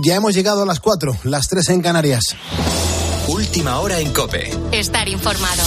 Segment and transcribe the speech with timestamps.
[0.00, 2.36] Ya hemos llegado a las 4, las 3 en Canarias.
[3.26, 4.50] Última hora en Cope.
[4.72, 5.62] Estar informado.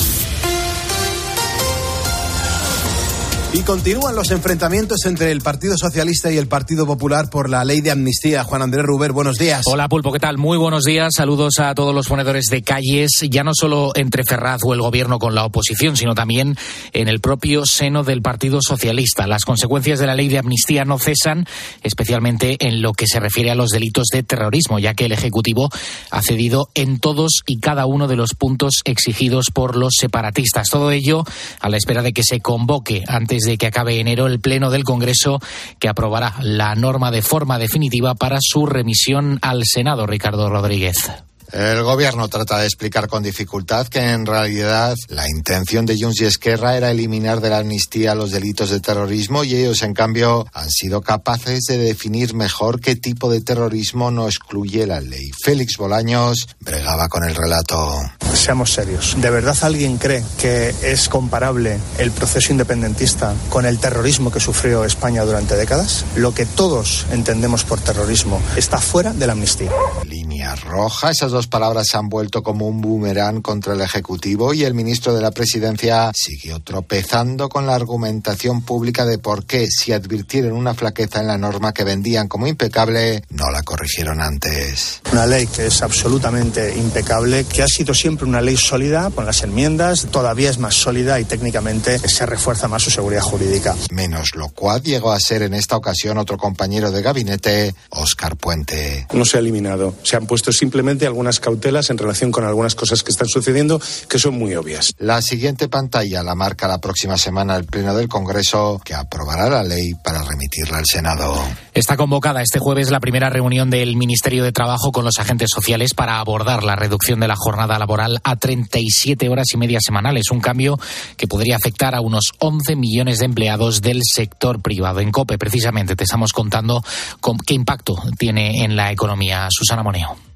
[3.54, 7.82] Y continúan los enfrentamientos entre el Partido Socialista y el Partido Popular por la ley
[7.82, 8.46] de amnistía.
[8.46, 9.64] Juan Andrés Ruber, buenos días.
[9.66, 10.38] Hola Pulpo, ¿qué tal?
[10.38, 11.10] Muy buenos días.
[11.18, 15.20] Saludos a todos los ponedores de calles, ya no solo entre Ferraz o el gobierno
[15.20, 16.56] con la oposición, sino también
[16.93, 19.28] en el propio seno del Partido Socialista.
[19.28, 21.46] Las consecuencias de la ley de amnistía no cesan,
[21.83, 25.68] especialmente en lo que se refiere a los delitos de terrorismo, ya que el Ejecutivo
[26.10, 30.70] ha cedido en todos y cada uno de los puntos exigidos por los separatistas.
[30.70, 31.25] Todo ello
[31.60, 34.83] a la espera de que se convoque antes de que acabe enero el Pleno del
[34.83, 35.39] Congreso
[35.80, 41.11] que aprobará la norma de forma definitiva para su remisión al Senado, Ricardo Rodríguez.
[41.52, 46.25] El gobierno trata de explicar con dificultad que en realidad la intención de Junts y
[46.25, 50.69] Esquerra era eliminar de la amnistía los delitos de terrorismo y ellos en cambio han
[50.69, 55.31] sido capaces de definir mejor qué tipo de terrorismo no excluye la ley.
[55.44, 58.00] Félix Bolaños bregaba con el relato.
[58.33, 59.17] Seamos serios.
[59.20, 64.86] ¿De verdad alguien cree que es comparable el proceso independentista con el terrorismo que sufrió
[64.86, 66.06] España durante décadas?
[66.16, 69.72] Lo que todos entendemos por terrorismo está fuera de la amnistía.
[70.06, 74.64] Línea roja, esas dos palabras se han vuelto como un boomerang contra el Ejecutivo y
[74.64, 79.94] el ministro de la Presidencia siguió tropezando con la argumentación pública de por qué, si
[79.94, 85.02] advirtieron una flaqueza en la norma que vendían como impecable, no la corrigieron antes.
[85.11, 89.44] Una ley que es absolutamente impecable, que ha sido siempre una ley sólida con las
[89.44, 93.76] enmiendas, todavía es más sólida y técnicamente se refuerza más su seguridad jurídica.
[93.92, 99.08] Menos lo cual llegó a ser en esta ocasión otro compañero de gabinete, Óscar Puente.
[99.14, 103.04] No se ha eliminado, se han puesto simplemente algunas cautelas en relación con algunas cosas
[103.04, 104.94] que están sucediendo que son muy obvias.
[104.98, 109.64] La siguiente pantalla la marca la próxima semana el Pleno del Congreso que aprobará la
[109.64, 111.42] ley para remitirla al Senado.
[111.73, 115.94] Está convocada este jueves la primera reunión del Ministerio de Trabajo con los agentes sociales
[115.94, 120.42] para abordar la reducción de la jornada laboral a 37 horas y media semanales, un
[120.42, 120.80] cambio
[121.18, 125.00] que podría afectar a unos 11 millones de empleados del sector privado.
[125.00, 126.84] En COPE, precisamente, te estamos contando
[127.20, 129.47] con qué impacto tiene en la economía.
[129.50, 130.30] Susana Moneo.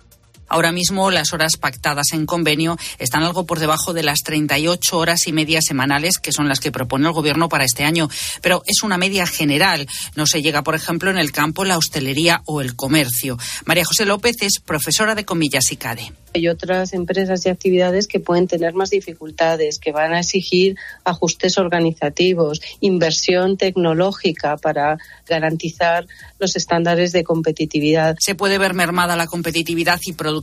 [0.47, 5.27] Ahora mismo las horas pactadas en convenio están algo por debajo de las 38 horas
[5.27, 8.09] y media semanales, que son las que propone el Gobierno para este año.
[8.41, 9.87] Pero es una media general.
[10.15, 13.37] No se llega, por ejemplo, en el campo, la hostelería o el comercio.
[13.65, 16.13] María José López es profesora de comillas y CADE.
[16.35, 20.75] Hay otras empresas y actividades que pueden tener más dificultades, que van a exigir
[21.05, 24.97] ajustes organizativos, inversión tecnológica para
[25.29, 26.05] garantizar
[26.37, 28.17] los estándares de competitividad.
[28.19, 30.34] Se puede ver mermada la competitividad y productividad,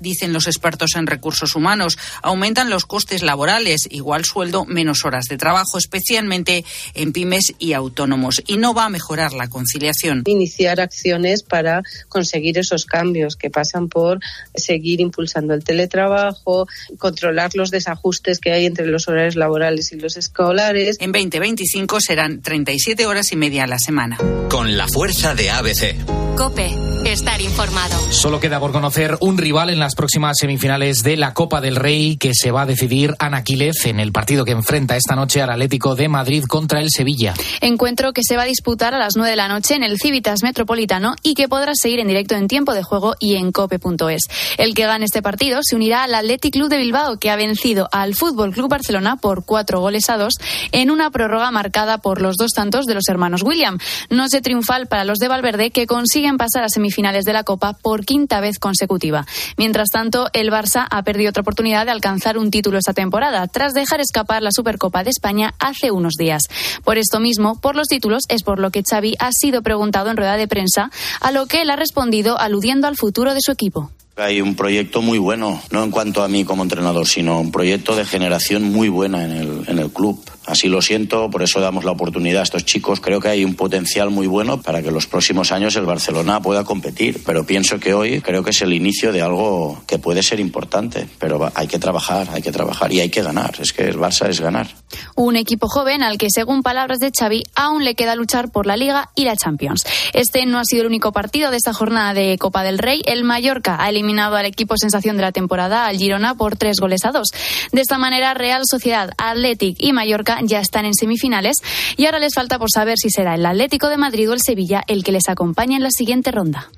[0.00, 1.98] dicen los expertos en recursos humanos.
[2.22, 6.64] Aumentan los costes laborales, igual sueldo, menos horas de trabajo, especialmente
[6.94, 8.42] en pymes y autónomos.
[8.46, 10.22] Y no va a mejorar la conciliación.
[10.26, 14.20] Iniciar acciones para conseguir esos cambios que pasan por
[14.54, 16.66] seguir impulsando el teletrabajo,
[16.98, 20.96] controlar los desajustes que hay entre los horarios laborales y los escolares.
[21.00, 24.18] En 2025 serán 37 horas y media a la semana.
[24.48, 25.96] Con la fuerza de ABC.
[26.36, 26.70] Cope,
[27.06, 27.98] estar informado.
[28.10, 32.16] Solo queda por conocer un rival en las próximas semifinales de la Copa del Rey
[32.16, 35.50] que se va a decidir Ana Quílez en el partido que enfrenta esta noche al
[35.50, 37.34] Atlético de Madrid contra el Sevilla.
[37.60, 40.42] Encuentro que se va a disputar a las 9 de la noche en el Civitas
[40.42, 44.22] Metropolitano y que podrá seguir en directo en tiempo de juego y en cope.es.
[44.58, 47.88] El que gane este partido se unirá al Athletic Club de Bilbao que ha vencido
[47.92, 50.34] al Fútbol Club Barcelona por cuatro goles a dos
[50.72, 53.78] en una prórroga marcada por los dos tantos de los hermanos William.
[54.10, 57.74] No se triunfal para los de Valverde que consiguen pasar a semifinales de la Copa
[57.74, 59.25] por quinta vez consecutiva.
[59.56, 63.72] Mientras tanto, el Barça ha perdido otra oportunidad de alcanzar un título esta temporada, tras
[63.74, 66.42] dejar escapar la Supercopa de España hace unos días.
[66.84, 70.16] Por esto mismo, por los títulos, es por lo que Xavi ha sido preguntado en
[70.16, 73.90] rueda de prensa, a lo que él ha respondido aludiendo al futuro de su equipo.
[74.18, 77.94] Hay un proyecto muy bueno, no en cuanto a mí como entrenador, sino un proyecto
[77.94, 80.18] de generación muy buena en el, club.
[80.46, 83.00] Así lo siento, por eso damos la oportunidad a estos chicos.
[83.00, 86.64] Creo que hay un potencial muy bueno para que los próximos años el Barcelona pueda
[86.64, 87.22] competir.
[87.26, 91.08] Pero pienso que hoy creo que es el inicio de algo que puede ser importante.
[91.18, 93.56] Pero hay que trabajar, hay que trabajar y hay que ganar.
[93.60, 94.68] Es que el Barça es ganar.
[95.16, 98.76] Un equipo joven al que, según palabras de Xavi, aún le queda luchar por la
[98.76, 99.84] Liga y la Champions.
[100.12, 103.02] Este no ha sido el único partido de esta jornada de Copa del Rey.
[103.06, 107.04] El Mallorca ha eliminado al equipo sensación de la temporada, al Girona, por tres goles
[107.04, 107.28] a dos.
[107.72, 111.56] De esta manera, Real Sociedad, Athletic y Mallorca ya están en semifinales
[111.96, 114.82] y ahora les falta por saber si será el Atlético de Madrid o el Sevilla
[114.86, 116.68] el que les acompañe en la siguiente ronda.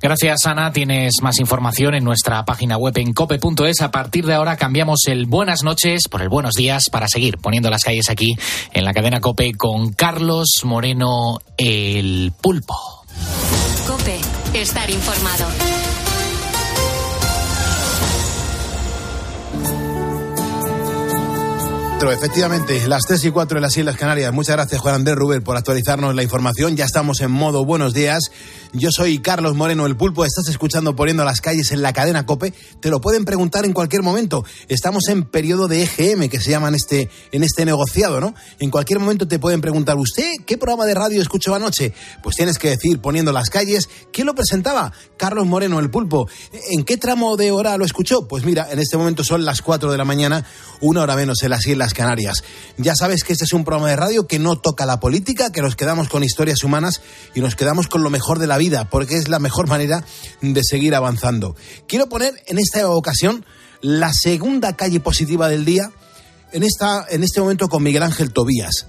[0.00, 0.72] Gracias, Ana.
[0.72, 3.80] Tienes más información en nuestra página web en cope.es.
[3.80, 7.70] A partir de ahora cambiamos el buenas noches por el buenos días para seguir poniendo
[7.70, 8.36] las calles aquí
[8.72, 13.04] en la cadena Cope con Carlos Moreno el Pulpo.
[13.86, 14.18] Cope
[14.54, 15.93] estar informado.
[22.02, 24.32] Efectivamente, las 3 y 4 en las Islas Canarias.
[24.32, 26.76] Muchas gracias, Juan Andrés Ruber, por actualizarnos la información.
[26.76, 28.30] Ya estamos en modo buenos días.
[28.76, 30.24] Yo soy Carlos Moreno, el pulpo.
[30.24, 32.52] Estás escuchando Poniendo las calles en la cadena Cope.
[32.80, 34.44] Te lo pueden preguntar en cualquier momento.
[34.66, 38.34] Estamos en periodo de EGM, que se llama en este, en este negociado, ¿no?
[38.58, 41.94] En cualquier momento te pueden preguntar, ¿usted qué programa de radio escuchó anoche?
[42.20, 44.92] Pues tienes que decir, Poniendo las calles, ¿quién lo presentaba?
[45.16, 46.28] Carlos Moreno, el pulpo.
[46.72, 48.26] ¿En qué tramo de hora lo escuchó?
[48.26, 50.44] Pues mira, en este momento son las 4 de la mañana,
[50.80, 52.42] una hora menos en las Islas Canarias.
[52.76, 55.62] Ya sabes que este es un programa de radio que no toca la política, que
[55.62, 57.02] nos quedamos con historias humanas
[57.36, 60.04] y nos quedamos con lo mejor de la vida, porque es la mejor manera
[60.40, 61.56] de seguir avanzando.
[61.86, 63.44] Quiero poner en esta ocasión
[63.80, 65.90] la segunda calle positiva del día,
[66.52, 68.86] en, esta, en este momento con Miguel Ángel Tobías.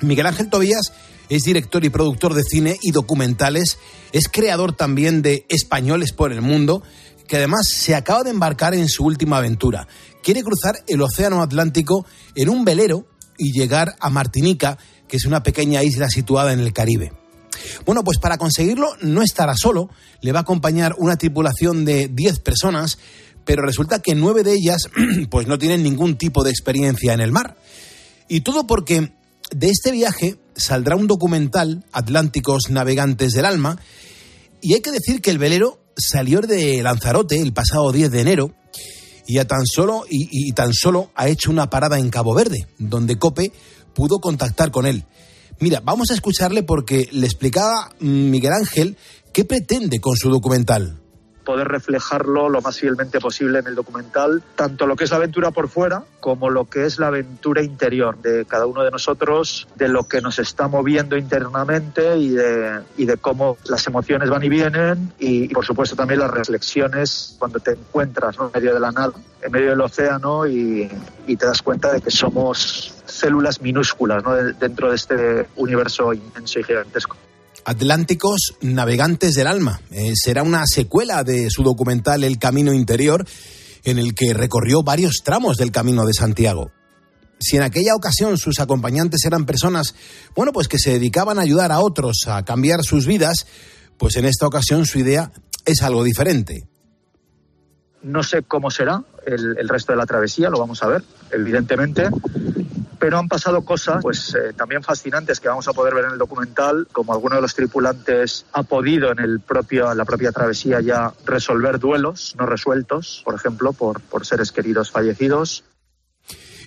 [0.00, 0.92] Miguel Ángel Tobías
[1.28, 3.78] es director y productor de cine y documentales,
[4.12, 6.82] es creador también de Españoles por el Mundo,
[7.26, 9.86] que además se acaba de embarcar en su última aventura
[10.22, 12.04] quiere cruzar el Océano Atlántico
[12.34, 13.06] en un velero
[13.38, 14.76] y llegar a Martinica,
[15.08, 17.12] que es una pequeña isla situada en el Caribe.
[17.84, 19.90] Bueno, pues para conseguirlo no estará solo,
[20.20, 22.98] le va a acompañar una tripulación de 10 personas,
[23.44, 24.82] pero resulta que nueve de ellas
[25.30, 27.56] pues no tienen ningún tipo de experiencia en el mar.
[28.28, 29.12] Y todo porque
[29.50, 33.78] de este viaje saldrá un documental, Atlánticos Navegantes del Alma,
[34.60, 38.54] y hay que decir que el velero salió de Lanzarote el pasado 10 de enero
[39.26, 43.52] y, tan solo, y, tan solo ha hecho una parada en Cabo Verde, donde Cope
[43.94, 45.04] pudo contactar con él.
[45.60, 48.96] Mira, vamos a escucharle porque le explicaba Miguel Ángel
[49.32, 51.00] qué pretende con su documental
[51.48, 55.50] poder reflejarlo lo más fielmente posible en el documental, tanto lo que es la aventura
[55.50, 59.88] por fuera como lo que es la aventura interior de cada uno de nosotros, de
[59.88, 65.48] lo que nos está moviendo internamente y de, cómo las emociones van y vienen y,
[65.48, 69.10] por supuesto también las reflexiones cuando te encuentras en medio de la
[69.40, 70.90] en medio del océano y,
[71.26, 74.34] y te das cuenta de que somos células minúsculas ¿no?
[74.34, 77.16] dentro de este universo inmenso y gigantesco.
[77.64, 79.80] Atlánticos Navegantes del Alma.
[79.90, 83.26] Eh, será una secuela de su documental El Camino Interior,
[83.84, 86.70] en el que recorrió varios tramos del Camino de Santiago.
[87.40, 89.94] Si en aquella ocasión sus acompañantes eran personas,
[90.34, 93.46] bueno, pues que se dedicaban a ayudar a otros a cambiar sus vidas,
[93.96, 95.32] pues en esta ocasión su idea
[95.64, 96.67] es algo diferente.
[98.02, 102.08] No sé cómo será el, el resto de la travesía, lo vamos a ver, evidentemente,
[102.98, 106.18] pero han pasado cosas pues eh, también fascinantes que vamos a poder ver en el
[106.18, 111.12] documental, como alguno de los tripulantes ha podido en el propio, la propia travesía ya
[111.24, 115.64] resolver duelos no resueltos, por ejemplo, por, por seres queridos fallecidos.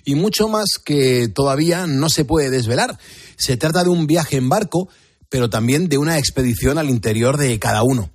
[0.04, 2.98] Y mucho más que todavía no se puede desvelar.
[3.36, 4.88] Se trata de un viaje en barco,
[5.28, 8.10] pero también de una expedición al interior de cada uno.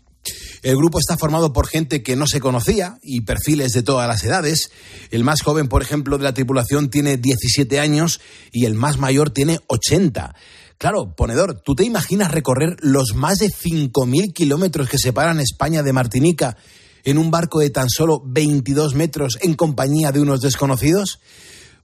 [0.67, 4.21] El grupo está formado por gente que no se conocía y perfiles de todas las
[4.25, 4.69] edades.
[5.11, 8.19] El más joven, por ejemplo, de la tripulación tiene 17 años
[8.51, 10.35] y el más mayor tiene 80.
[10.77, 15.93] Claro, ponedor, ¿tú te imaginas recorrer los más de 5.000 kilómetros que separan España de
[15.93, 16.57] Martinica
[17.05, 21.21] en un barco de tan solo 22 metros en compañía de unos desconocidos?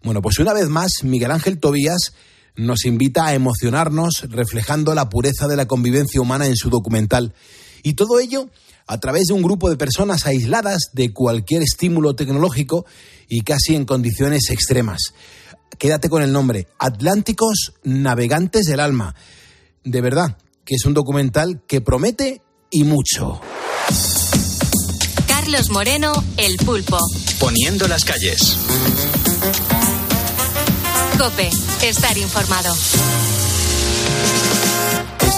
[0.04, 2.16] Bueno, pues una vez más, Miguel Ángel Tobías
[2.58, 7.34] nos invita a emocionarnos reflejando la pureza de la convivencia humana en su documental.
[7.82, 8.50] Y todo ello
[8.88, 12.86] a través de un grupo de personas aisladas de cualquier estímulo tecnológico
[13.28, 15.14] y casi en condiciones extremas.
[15.78, 19.16] Quédate con el nombre, Atlánticos Navegantes del Alma.
[19.84, 23.42] De verdad, que es un documental que promete y mucho.
[25.28, 27.00] Carlos Moreno, El Pulpo.
[27.40, 28.58] Poniendo las calles.
[31.18, 31.50] Cope,
[31.82, 32.74] estar informado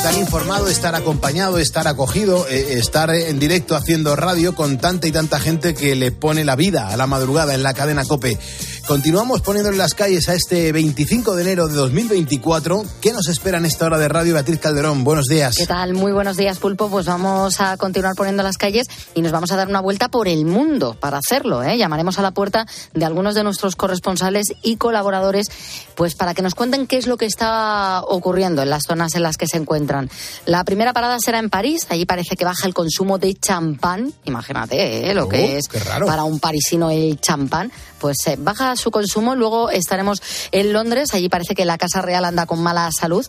[0.06, 5.12] estar informado, estar acompañado, estar acogido, eh, estar en directo haciendo radio con tanta y
[5.12, 8.38] tanta gente que le pone la vida a la madrugada en la cadena Cope.
[8.88, 12.84] Continuamos poniéndole las calles a este 25 de enero de 2024.
[13.02, 15.04] ¿Qué nos espera en esta hora de radio, Beatriz Calderón?
[15.04, 15.56] Buenos días.
[15.58, 15.96] ¿Qué tal?
[15.96, 16.88] Muy buenos días, Pulpo.
[16.88, 20.28] Pues vamos a continuar poniendo las calles y nos vamos a dar una vuelta por
[20.28, 21.64] el mundo para hacerlo.
[21.64, 21.80] ¿eh?
[21.80, 25.48] Llamaremos a la puerta de algunos de nuestros corresponsales y colaboradores
[25.96, 29.24] pues para que nos cuenten qué es lo que está ocurriendo en las zonas en
[29.24, 30.12] las que se encuentran.
[30.46, 31.88] La primera parada será en París.
[31.90, 34.14] Allí parece que baja el consumo de champán.
[34.26, 35.14] Imagínate ¿eh?
[35.16, 35.70] lo que oh, es
[36.06, 37.72] para un parisino el champán.
[38.00, 39.36] Pues eh, baja su consumo.
[39.36, 41.14] Luego estaremos en Londres.
[41.14, 43.26] Allí parece que la Casa Real anda con mala salud.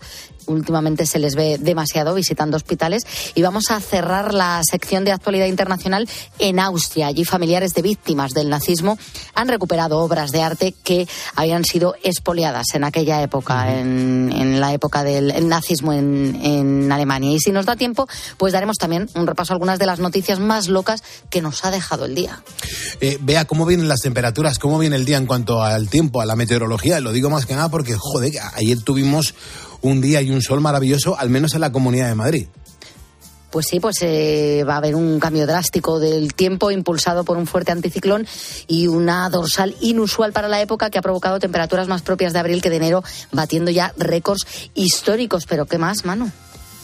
[0.46, 3.04] Últimamente se les ve demasiado visitando hospitales.
[3.34, 7.08] Y vamos a cerrar la sección de actualidad internacional en Austria.
[7.08, 8.98] Allí familiares de víctimas del nazismo
[9.34, 15.02] han recuperado obras de arte que habían sido expoliadas en aquella época, en, la época
[15.02, 17.32] del nazismo en, en Alemania.
[17.32, 20.38] Y si nos da tiempo, pues daremos también un repaso a algunas de las noticias
[20.38, 22.42] más locas que nos ha dejado el día.
[23.00, 26.26] Eh, vea cómo vienen las temperaturas, cómo viene el día en cuanto al tiempo, a
[26.26, 27.00] la meteorología.
[27.00, 29.34] Lo digo más que nada porque, joder, ayer tuvimos
[29.82, 32.46] un día y un sol maravilloso, al menos en la Comunidad de Madrid.
[33.50, 37.46] Pues sí, pues eh, va a haber un cambio drástico del tiempo impulsado por un
[37.46, 38.26] fuerte anticiclón
[38.66, 42.60] y una dorsal inusual para la época que ha provocado temperaturas más propias de abril
[42.60, 43.02] que de enero,
[43.32, 45.46] batiendo ya récords históricos.
[45.46, 46.30] Pero ¿qué más, Manu?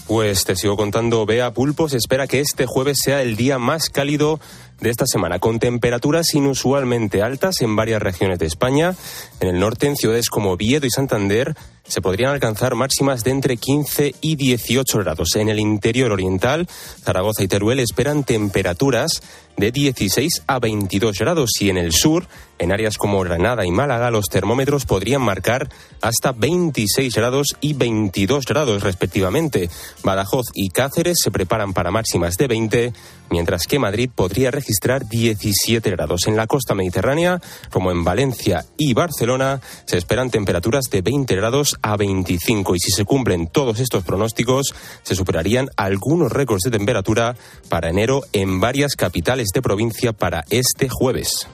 [0.06, 3.88] Pues te sigo contando, Bea Pulpo, se espera que este jueves sea el día más
[3.88, 4.40] cálido
[4.82, 8.94] de esta semana, con temperaturas inusualmente altas en varias regiones de España.
[9.40, 13.56] En el norte, en ciudades como Viedo y Santander, se podrían alcanzar máximas de entre
[13.56, 15.36] 15 y 18 grados.
[15.36, 16.66] En el interior oriental,
[17.02, 19.22] Zaragoza y Teruel esperan temperaturas
[19.56, 22.26] de 16 a 22 grados y en el sur,
[22.58, 25.68] en áreas como Granada y Málaga, los termómetros podrían marcar
[26.00, 29.68] hasta 26 grados y 22 grados respectivamente.
[30.02, 32.92] Badajoz y Cáceres se preparan para máximas de 20,
[33.30, 36.26] mientras que Madrid podría registrar 17 grados.
[36.26, 41.71] En la costa mediterránea, como en Valencia y Barcelona, se esperan temperaturas de 20 grados
[41.82, 47.36] a 25 y si se cumplen todos estos pronósticos, se superarían algunos récords de temperatura
[47.68, 51.48] para enero en varias capitales de provincia para este jueves.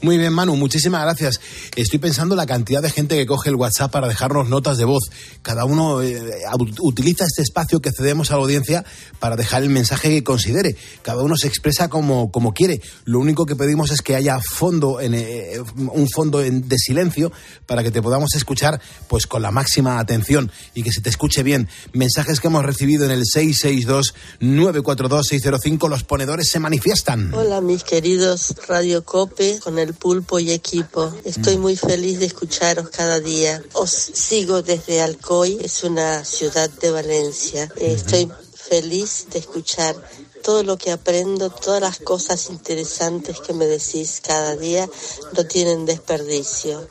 [0.00, 1.40] Muy bien, Manu, muchísimas gracias.
[1.74, 5.10] Estoy pensando la cantidad de gente que coge el WhatsApp para dejarnos notas de voz.
[5.42, 6.40] Cada uno eh,
[6.80, 8.84] utiliza este espacio que cedemos a la audiencia
[9.18, 10.76] para dejar el mensaje que considere.
[11.02, 12.80] Cada uno se expresa como, como quiere.
[13.06, 17.32] Lo único que pedimos es que haya fondo en, eh, un fondo de silencio
[17.66, 21.42] para que te podamos escuchar pues con la máxima atención y que se te escuche
[21.42, 21.68] bien.
[21.92, 25.88] Mensajes que hemos recibido en el 662-942-605.
[25.88, 27.34] Los ponedores se manifiestan.
[27.34, 31.12] Hola, mis queridos Radio Cope, con el pulpo y equipo.
[31.24, 33.62] Estoy muy feliz de escucharos cada día.
[33.72, 37.68] Os sigo desde Alcoy, es una ciudad de Valencia.
[37.76, 39.96] Estoy feliz de escuchar
[40.42, 44.88] todo lo que aprendo, todas las cosas interesantes que me decís cada día
[45.36, 46.86] no tienen desperdicio.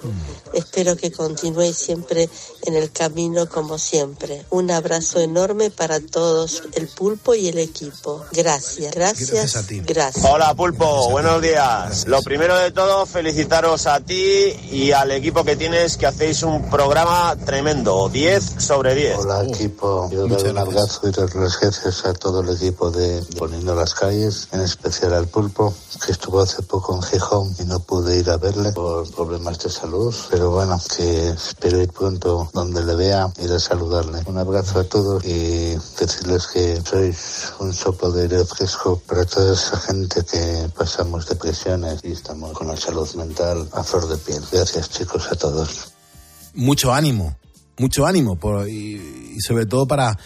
[0.53, 2.29] Espero que continuéis siempre
[2.63, 4.45] en el camino como siempre.
[4.49, 8.23] Un abrazo enorme para todos, el pulpo y el equipo.
[8.31, 10.25] Gracias, gracias, gracias.
[10.25, 12.07] Hola pulpo, buenos días.
[12.07, 16.69] Lo primero de todo, felicitaros a ti y al equipo que tienes que hacéis un
[16.69, 19.17] programa tremendo, 10 sobre 10.
[19.19, 23.75] Hola equipo, yo doy un abrazo y las gracias a todo el equipo de poniendo
[23.75, 25.73] las calles, en especial al pulpo,
[26.05, 29.69] que estuvo hace poco en Gijón y no pude ir a verle por problemas de
[29.69, 34.23] salud, pero bueno, que espero ir pronto donde le vea, ir a saludarle.
[34.25, 39.53] Un abrazo a todos y decirles que sois un soplo de aire fresco para toda
[39.53, 44.43] esa gente que pasamos depresiones y estamos con la salud mental a flor de piel.
[44.51, 45.93] Gracias chicos a todos.
[46.53, 47.37] Mucho ánimo,
[47.77, 50.17] mucho ánimo por, y sobre todo para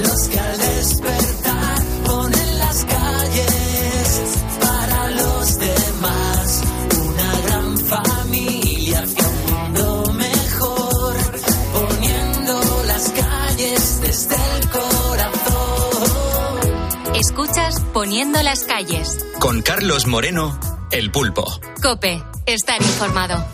[0.01, 0.39] los que
[17.93, 19.23] Poniendo las calles.
[19.39, 20.59] Con Carlos Moreno,
[20.91, 21.45] el pulpo.
[21.79, 23.45] Cope, estar informado.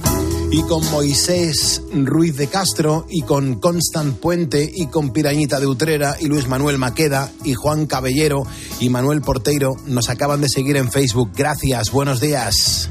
[0.50, 6.16] Y con Moisés Ruiz de Castro, y con Constant Puente, y con Pirañita de Utrera,
[6.22, 8.44] y Luis Manuel Maqueda, y Juan Cabellero,
[8.80, 11.32] y Manuel Porteiro, nos acaban de seguir en Facebook.
[11.36, 12.90] Gracias, buenos días.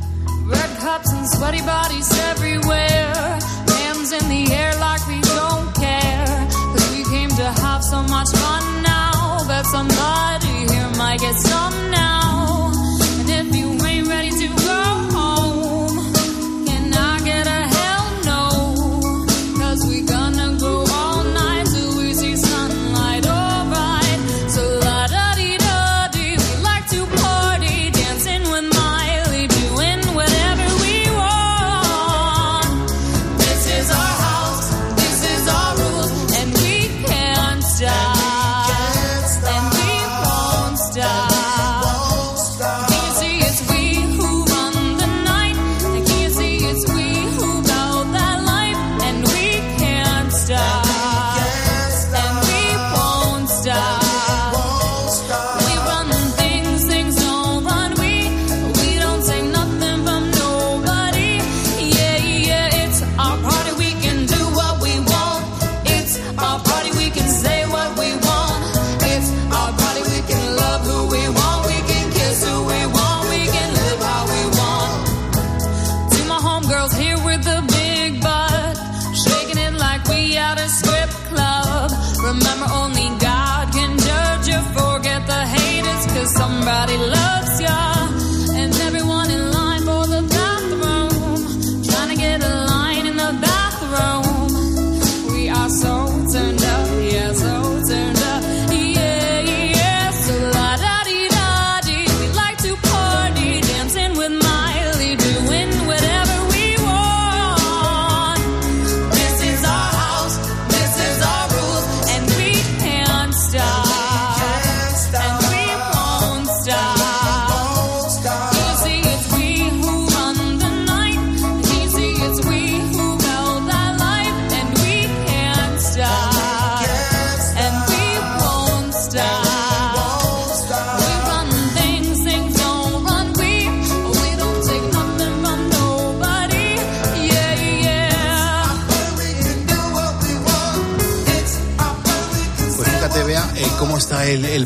[0.49, 0.79] Red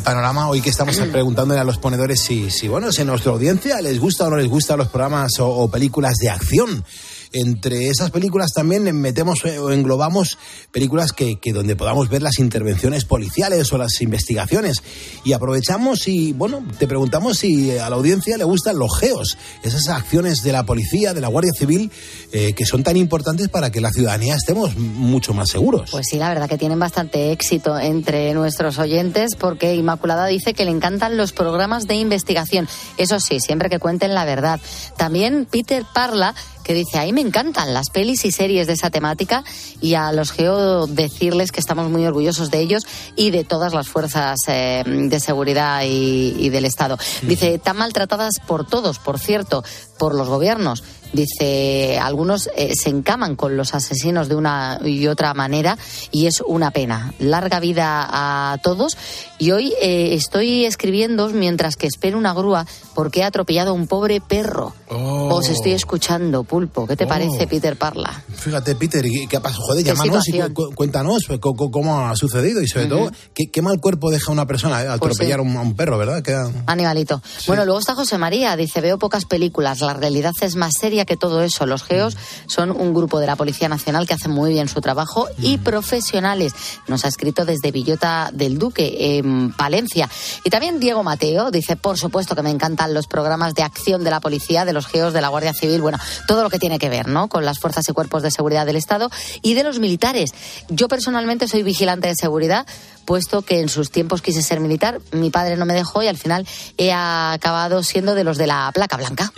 [0.02, 3.80] panorama hoy que estamos preguntándole a los ponedores si, si, bueno, si en nuestra audiencia
[3.80, 6.84] les gusta o no les gusta los programas o, o películas de acción.
[7.32, 10.38] Entre esas películas también metemos eh, o englobamos
[10.70, 14.82] películas que, que donde podamos ver las intervenciones policiales o las investigaciones.
[15.24, 19.88] Y aprovechamos y, bueno, te preguntamos si a la audiencia le gustan los geos, esas
[19.88, 21.90] acciones de la policía, de la Guardia Civil,
[22.32, 25.90] eh, que son tan importantes para que la ciudadanía estemos mucho más seguros.
[25.90, 30.64] Pues sí, la verdad que tienen bastante éxito entre nuestros oyentes porque Inmaculada dice que
[30.64, 32.68] le encantan los programas de investigación.
[32.98, 34.60] Eso sí, siempre que cuenten la verdad.
[34.96, 39.44] También Peter Parla que dice, ahí me encantan las pelis y series de esa temática
[39.80, 43.88] y a los geo decirles que estamos muy orgullosos de ellos y de todas las
[43.88, 46.98] fuerzas eh, de seguridad y, y del Estado.
[47.22, 49.64] Dice, tan maltratadas por todos, por cierto,
[50.02, 50.82] por los gobiernos.
[51.12, 55.78] Dice, algunos eh, se encaman con los asesinos de una y otra manera
[56.10, 57.12] y es una pena.
[57.20, 58.96] Larga vida a todos.
[59.38, 63.86] Y hoy eh, estoy escribiendo mientras que espero una grúa porque he atropellado a un
[63.86, 64.74] pobre perro.
[64.88, 65.34] Oh.
[65.36, 66.86] Os estoy escuchando, Pulpo.
[66.88, 67.08] ¿Qué te Oh.
[67.08, 68.24] parece, Peter Parla?
[68.34, 69.62] Fíjate, Peter, ¿y ¿qué ha pasado?
[69.66, 72.96] Joder, ¿Qué llámanos y cu- cu- cuéntanos pues, cómo ha sucedido y sobre Ujú.
[72.96, 75.46] todo, ¿qué, qué mal cuerpo deja una persona eh, Pues atropellar sí.
[75.56, 76.22] a un- perro, ¿verdad?
[76.22, 77.22] Queda- Animalito.
[77.46, 81.16] Bueno, luego está José María, dice, veo pocas películas, la realidad es más seria que
[81.16, 81.66] todo eso.
[81.66, 85.28] Los geos son un grupo de la Policía Nacional que hace muy bien su trabajo
[85.38, 86.54] y profesionales.
[86.88, 90.08] Nos ha escrito desde Villota del Duque, en Palencia.
[90.44, 94.10] Y también Diego Mateo dice, por supuesto que me encantan los programas de acción de
[94.10, 96.88] la policía, de los geos, de la Guardia Civil, bueno, todo lo que tiene que
[96.88, 97.28] ver, ¿no?
[97.28, 99.10] Con las fuerzas y cuerpos de seguridad del Estado
[99.42, 100.30] y de los militares.
[100.68, 102.66] Yo personalmente soy vigilante de seguridad,
[103.04, 106.16] puesto que en sus tiempos quise ser militar, mi padre no me dejó y al
[106.16, 106.46] final
[106.78, 109.32] he acabado siendo de los de la placa blanca.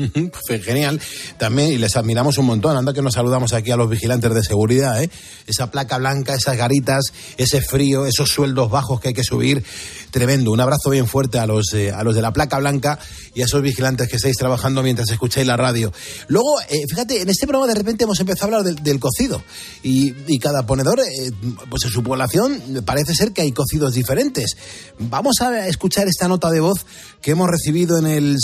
[0.46, 1.00] Genial.
[1.38, 2.76] También, y les admiramos un montón.
[2.76, 5.10] Anda que nos saludamos aquí a los vigilantes de seguridad, ¿eh?
[5.46, 9.64] Esa placa blanca, esas garitas, ese frío, esos sueldos bajos que hay que subir.
[10.10, 10.52] Tremendo.
[10.52, 12.98] Un abrazo bien fuerte a los, eh, a los de la placa blanca
[13.34, 15.92] y a esos vigilantes que estáis trabajando mientras escucháis la radio.
[16.28, 19.42] Luego, eh, fíjate, en este programa de repente hemos empezado a hablar del, cocido.
[19.82, 21.30] Y, cada ponedor, eh,
[21.70, 24.56] pues en su población, parece ser que hay cocidos diferentes.
[24.98, 26.84] Vamos a escuchar esta nota de voz
[27.20, 28.36] que hemos recibido en el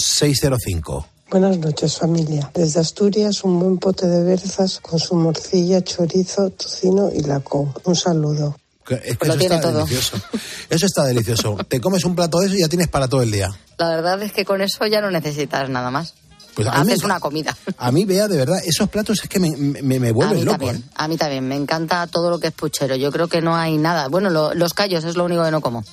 [0.00, 1.04] 662-942-605.
[1.30, 2.50] Buenas noches familia.
[2.54, 7.72] Desde Asturias un buen pote de berzas con su morcilla, chorizo, tocino y lacón.
[7.84, 8.56] Un saludo.
[8.84, 9.78] Que- Es que Pues lo eso tiene está todo.
[9.86, 10.16] delicioso.
[10.68, 11.56] Eso está delicioso.
[11.68, 13.48] Te comes un plato de eso y ya tienes para todo el día.
[13.78, 16.14] La verdad es que con eso ya no necesitas nada más.
[16.54, 17.56] Pues a mí, me, Haces una comida.
[17.78, 20.42] a mí, vea, de verdad, esos platos es que me, me, me A vuelven mí
[20.44, 20.58] loco.
[20.58, 20.90] también, ¿eh?
[20.96, 21.46] a mí también.
[21.46, 22.96] Me encanta todo lo que es puchero.
[22.96, 24.08] Yo creo que no hay nada.
[24.08, 25.84] Bueno, lo- los callos es lo único que no como.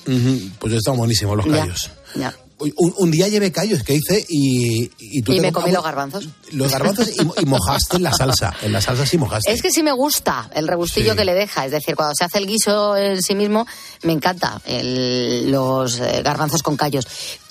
[0.60, 1.92] Pues están buenísimos los Ya, callos.
[2.16, 2.34] ya.
[2.60, 6.28] Un, un día llevé callos que hice y, y tú Y me comí los garbanzos.
[6.52, 8.52] Los garbanzos y, y mojaste en la salsa.
[8.64, 9.52] En la salsa sí mojaste.
[9.52, 11.18] Es que sí me gusta el rebustillo Sí.
[11.18, 11.66] que le deja.
[11.66, 13.68] Es decir, cuando se hace el guiso en sí mismo,
[14.04, 17.06] me encanta el- los eh, garbanzos con callos.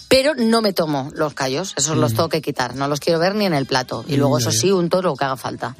[0.08, 2.76] Pero no me tomo los callos, esos los tengo que quitar.
[2.76, 4.04] No los quiero ver ni en el plato.
[4.06, 5.74] Y luego, eso sí, un toro que haga falta.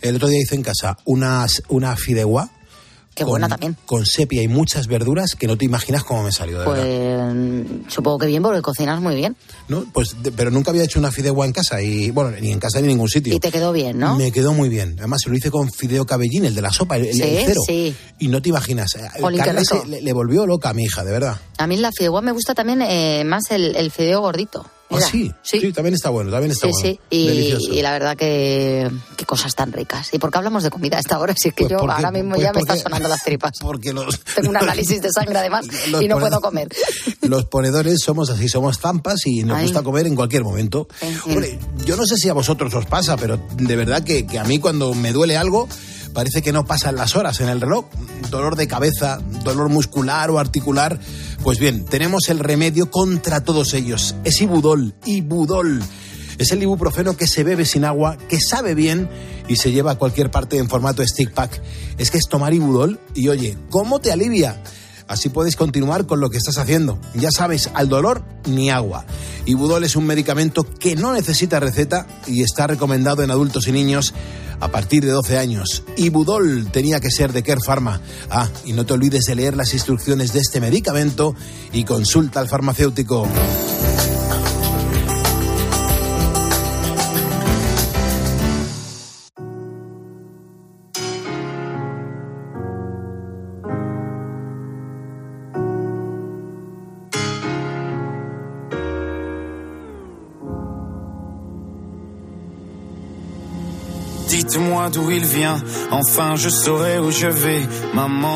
[0.00, 2.50] El otro día hice en casa unas, una fideuá.
[3.18, 3.76] Qué con, buena también.
[3.84, 7.64] Con sepia y muchas verduras que no te imaginas cómo me salió, de Pues verdad.
[7.88, 9.36] supongo que bien, porque cocinas muy bien.
[9.68, 9.84] ¿No?
[9.92, 12.78] Pues, de- pero nunca había hecho una fideuá en casa y, bueno, ni en casa
[12.78, 13.34] ni en ningún sitio.
[13.34, 14.16] Y te quedó bien, ¿no?
[14.16, 14.94] Me quedó muy bien.
[14.98, 17.60] Además, se lo hice con fideo cabellín, el de la sopa, el, Sí, el cero.
[17.66, 17.94] sí.
[18.18, 18.94] Y no te imaginas.
[18.94, 21.36] eh, Jolín, se- le, le volvió loca a mi hija, de verdad.
[21.58, 24.64] A mí la fideuá me gusta también eh, más el, el fideo gordito.
[24.90, 26.88] Ah, Mira, sí, sí, también está bueno, también está Sí, bueno.
[27.10, 30.08] sí, y, la verdad que qué cosas tan ricas.
[30.14, 31.34] ¿Y por qué hablamos de comida a esta hora?
[31.36, 33.52] Si es que Pues yo porque- ahora mismo pues ya me están sonando las tripas.
[33.60, 36.68] Porque los, Tengo un análisis de sangre además y no ponedores- puedo comer.
[37.22, 39.64] los ponedores somos así, somos zampas y nos Ay.
[39.64, 40.88] gusta comer en cualquier momento.
[41.26, 44.44] Hombre, yo no sé si a vosotros os pasa, pero de verdad que, que a
[44.44, 45.68] mí cuando me duele algo,
[46.18, 47.84] parece que no pasan las horas en el reloj.
[48.28, 50.98] Dolor de cabeza, dolor muscular o articular.
[51.44, 54.16] Pues bien, tenemos el remedio contra todos ellos.
[54.24, 55.80] Es Ibudol, Ibudol.
[56.36, 59.08] Es el ibuprofeno que se bebe sin agua, que sabe bien
[59.46, 61.62] y se lleva a cualquier parte en formato stick pack.
[61.98, 64.60] Es que es tomar Ibudol y oye, ¿cómo te alivia?
[65.08, 66.98] Así puedes continuar con lo que estás haciendo.
[67.14, 69.06] Ya sabes, al dolor ni agua.
[69.46, 74.12] Ibudol es un medicamento que no necesita receta y está recomendado en adultos y niños
[74.60, 75.82] a partir de 12 años.
[75.96, 78.00] Ibudol tenía que ser de Care Pharma.
[78.30, 81.34] Ah, y no te olvides de leer las instrucciones de este medicamento
[81.72, 83.26] y consulta al farmacéutico.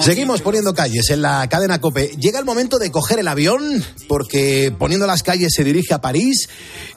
[0.03, 2.09] Seguimos poniendo calles en la cadena Cope.
[2.19, 6.49] Llega el momento de coger el avión porque poniendo las calles se dirige a París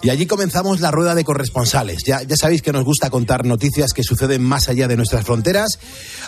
[0.02, 2.04] y allí comenzamos la rueda de corresponsales.
[2.06, 5.80] Ya, sabéis que nos gusta contar noticias que suceden más allá de nuestras fronteras.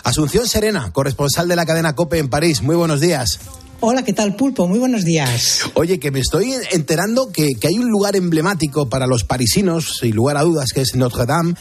[0.04, 2.62] Asunción Serena, corresponsal de la cadena Cope en París.
[2.62, 3.38] Muy buenos días.
[3.80, 4.66] Hola, ¿qué tal, Pulpo?
[4.66, 5.60] Muy buenos días.
[5.74, 10.16] Oye, que me estoy enterando que, que, hay un lugar emblemático para los parisinos, sin
[10.16, 11.54] lugar a dudas, que es Notre Dame,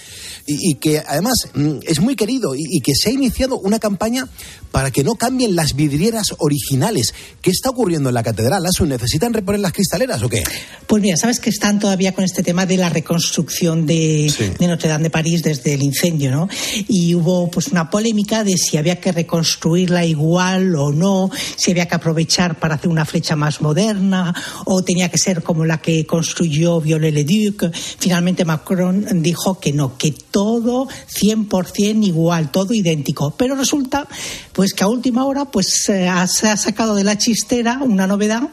[0.47, 3.77] y, y que además mm, es muy querido y, y, que se ha iniciado una
[3.77, 4.27] campaña
[4.71, 7.13] para que no cambien las vidrieras originales.
[7.41, 8.65] ¿Qué está ocurriendo en la catedral?
[8.65, 8.89] ¿Asun?
[8.89, 10.43] ¿Necesitan reponer las cristaleras o qué?
[10.88, 14.45] Pues mira, sabes que están todavía con este tema de la reconstrucción de, sí.
[14.58, 16.49] de Notre Dame de París desde el incendio, ¿no?
[16.88, 21.88] Y hubo pues una polémica de si había que reconstruirla igual o no, si había
[21.88, 26.06] que aprovechar para hacer una flecha más moderna o tenía que ser como la que
[26.06, 27.70] construyó Viollet-le-Duc.
[28.00, 33.32] Finalmente Macron dijo que no, que todo 100% igual, todo idéntico.
[33.32, 34.08] Pero resulta
[34.54, 38.43] pues que a última hora pues eh, se ha sacado de la chistera una novedad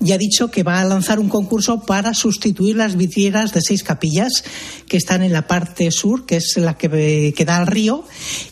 [0.00, 3.82] y ha dicho que va a lanzar un concurso para sustituir las vidrieras de seis
[3.82, 4.44] capillas
[4.86, 8.04] que están en la parte sur, que es la que, que da al río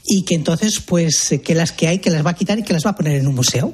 [0.04, 2.72] y que entonces pues que las que hay que las va a quitar y que
[2.72, 3.72] las va a poner en un museo.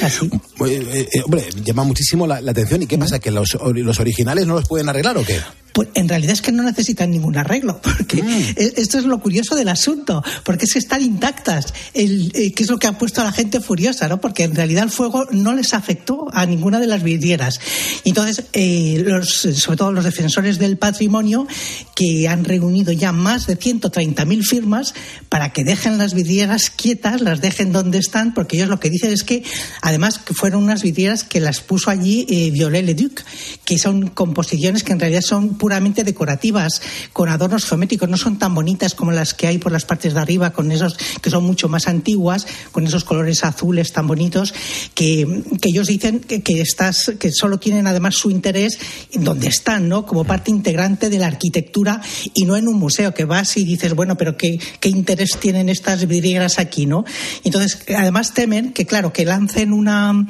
[0.00, 0.30] Así.
[0.66, 2.82] Eh, eh, hombre, llama muchísimo la, la atención.
[2.82, 3.18] ¿Y qué pasa?
[3.18, 5.38] ¿Que los, los originales no los pueden arreglar o qué?
[5.72, 8.54] Pues en realidad es que no necesitan ningún arreglo, porque mm.
[8.56, 12.70] esto es lo curioso del asunto, porque es que están intactas, el, eh, que es
[12.70, 14.20] lo que ha puesto a la gente furiosa, ¿no?
[14.20, 17.60] Porque en realidad el fuego no les afectó a ninguna de las vidrieras.
[18.04, 21.46] Entonces, eh, los, sobre todo los defensores del patrimonio,
[21.94, 24.94] que han reunido ya más de 130.000 firmas
[25.28, 29.12] para que dejen las vidrieras quietas, las dejen donde están, porque ellos lo que dicen
[29.12, 29.42] es que,
[29.80, 33.22] además, que fueron unas vidrieras que las puso allí eh, Viollet-le-Duc,
[33.64, 38.52] que son composiciones que en realidad son puramente decorativas, con adornos geométricos, no son tan
[38.52, 41.68] bonitas como las que hay por las partes de arriba, con esos que son mucho
[41.68, 44.54] más antiguas, con esos colores azules tan bonitos,
[44.92, 48.76] que, que ellos dicen que, que, estas, que solo tienen además su interés
[49.12, 50.04] en donde están, ¿no?
[50.04, 52.00] Como parte integrante de la arquitectura
[52.34, 55.68] y no en un museo, que vas y dices, bueno, pero ¿qué, qué interés tienen
[55.68, 57.04] estas vidrieras aquí, no?
[57.44, 60.26] Entonces, además temen que, claro, que lancen una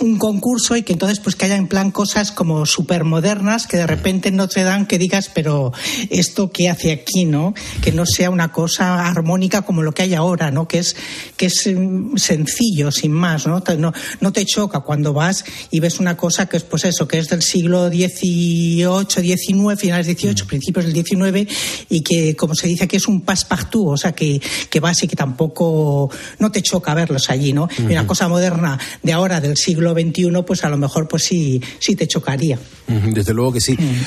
[0.00, 3.76] un concurso y que entonces pues que haya en plan cosas como súper modernas que
[3.76, 5.72] de repente no te dan que digas pero
[6.08, 10.14] esto qué hace aquí no que no sea una cosa armónica como lo que hay
[10.14, 10.96] ahora no que es
[11.36, 11.68] que es
[12.16, 16.56] sencillo sin más no no, no te choca cuando vas y ves una cosa que
[16.56, 21.52] es pues eso que es del siglo XVIII XIX finales XVIII principios del XIX
[21.88, 25.08] y que como se dice que es un passepartout o sea que, que vas y
[25.08, 27.90] que tampoco no te choca verlos allí no uh -huh.
[27.90, 31.60] y una cosa moderna de ahora del siglo XXI, pues a lo mejor pues sí,
[31.78, 32.58] sí te chocaría.
[32.86, 33.72] Desde luego que sí.
[33.72, 34.06] Mm.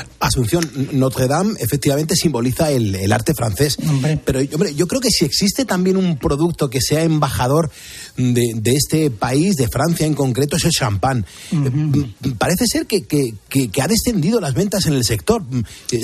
[0.91, 3.77] Notre Dame efectivamente simboliza el, el arte francés.
[3.87, 4.19] Hombre.
[4.23, 7.71] Pero hombre, yo creo que si existe también un producto que sea embajador
[8.17, 11.25] de, de este país, de Francia en concreto, es el champán.
[11.51, 12.37] Uh -huh.
[12.37, 15.43] Parece ser que, que, que, que, ha descendido las ventas en el sector.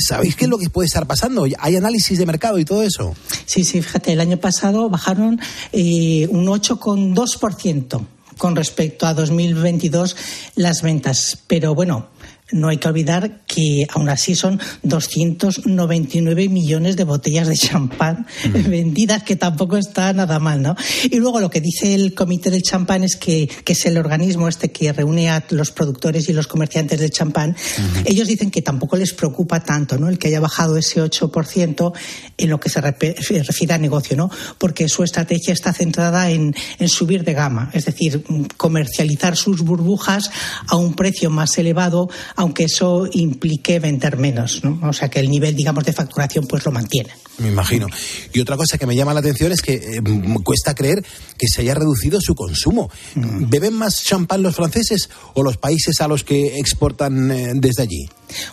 [0.07, 1.45] ¿Sabéis qué es lo que puede estar pasando?
[1.59, 3.15] ¿Hay análisis de mercado y todo eso?
[3.45, 5.39] Sí, sí, fíjate, el año pasado bajaron
[5.71, 8.05] eh, un 8,2%
[8.37, 10.15] con respecto a 2022
[10.55, 11.37] las ventas.
[11.47, 12.07] Pero bueno,
[12.51, 18.69] no hay que olvidar que aún así son 299 millones de botellas de champán mm.
[18.69, 20.75] vendidas, que tampoco está nada mal, ¿no?
[21.03, 24.47] Y luego lo que dice el Comité del Champán es que, que es el organismo
[24.47, 27.51] este que reúne a los productores y los comerciantes de champán.
[27.51, 27.99] Mm.
[28.05, 30.09] Ellos dicen que tampoco les preocupa tanto, ¿no?
[30.09, 31.93] El que haya bajado ese 8%
[32.37, 34.29] en lo que se refiere a negocio, ¿no?
[34.57, 38.23] Porque su estrategia está centrada en, en subir de gama, es decir,
[38.57, 40.31] comercializar sus burbujas
[40.67, 42.09] a un precio más elevado
[42.39, 44.79] aunque eso implique vender menos, ¿no?
[44.87, 47.09] O sea que el nivel, digamos, de facturación pues lo mantiene.
[47.37, 47.87] Me imagino.
[48.33, 50.01] Y otra cosa que me llama la atención es que eh,
[50.41, 51.03] cuesta creer
[51.37, 52.89] que se haya reducido su consumo.
[53.15, 53.49] Mm.
[53.49, 58.07] ¿Beben más champán los franceses o los países a los que exportan eh, desde allí?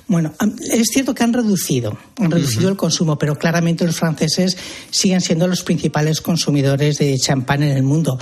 [0.09, 0.33] Bueno,
[0.73, 2.71] es cierto que han reducido, han reducido uh -huh.
[2.71, 4.57] el consumo, pero claramente los franceses
[4.91, 8.19] siguen siendo los principales consumidores de champán en el mundo.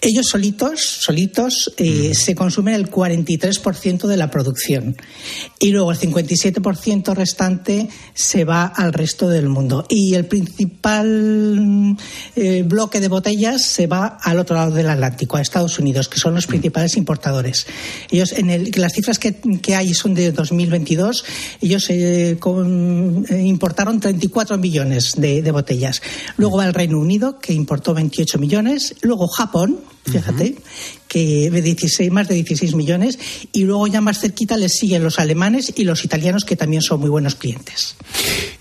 [0.00, 2.14] Ellos solitos, solitos, eh, uh -huh.
[2.14, 4.96] se consumen el 43% de la producción
[5.58, 9.86] y luego el 57% restante se va al resto del mundo.
[9.88, 11.96] Y el principal
[12.34, 16.18] eh, bloque de botellas se va al otro lado del Atlántico, a Estados Unidos, que
[16.18, 17.66] son los principales importadores.
[18.10, 21.24] Ellos, en el, las cifras que, que hay son de 2022,
[21.60, 26.02] ellos eh, con, eh, importaron 34 millones de, botellas.
[26.36, 28.94] Luego va el Reino Unido, que importó 28 millones.
[29.00, 30.56] Luego Japón, fíjate,
[31.08, 33.18] que de 16, más de 16 millones,
[33.52, 37.00] y luego ya más cerquita les siguen los alemanes y los italianos, que también son
[37.00, 37.96] muy buenos clientes.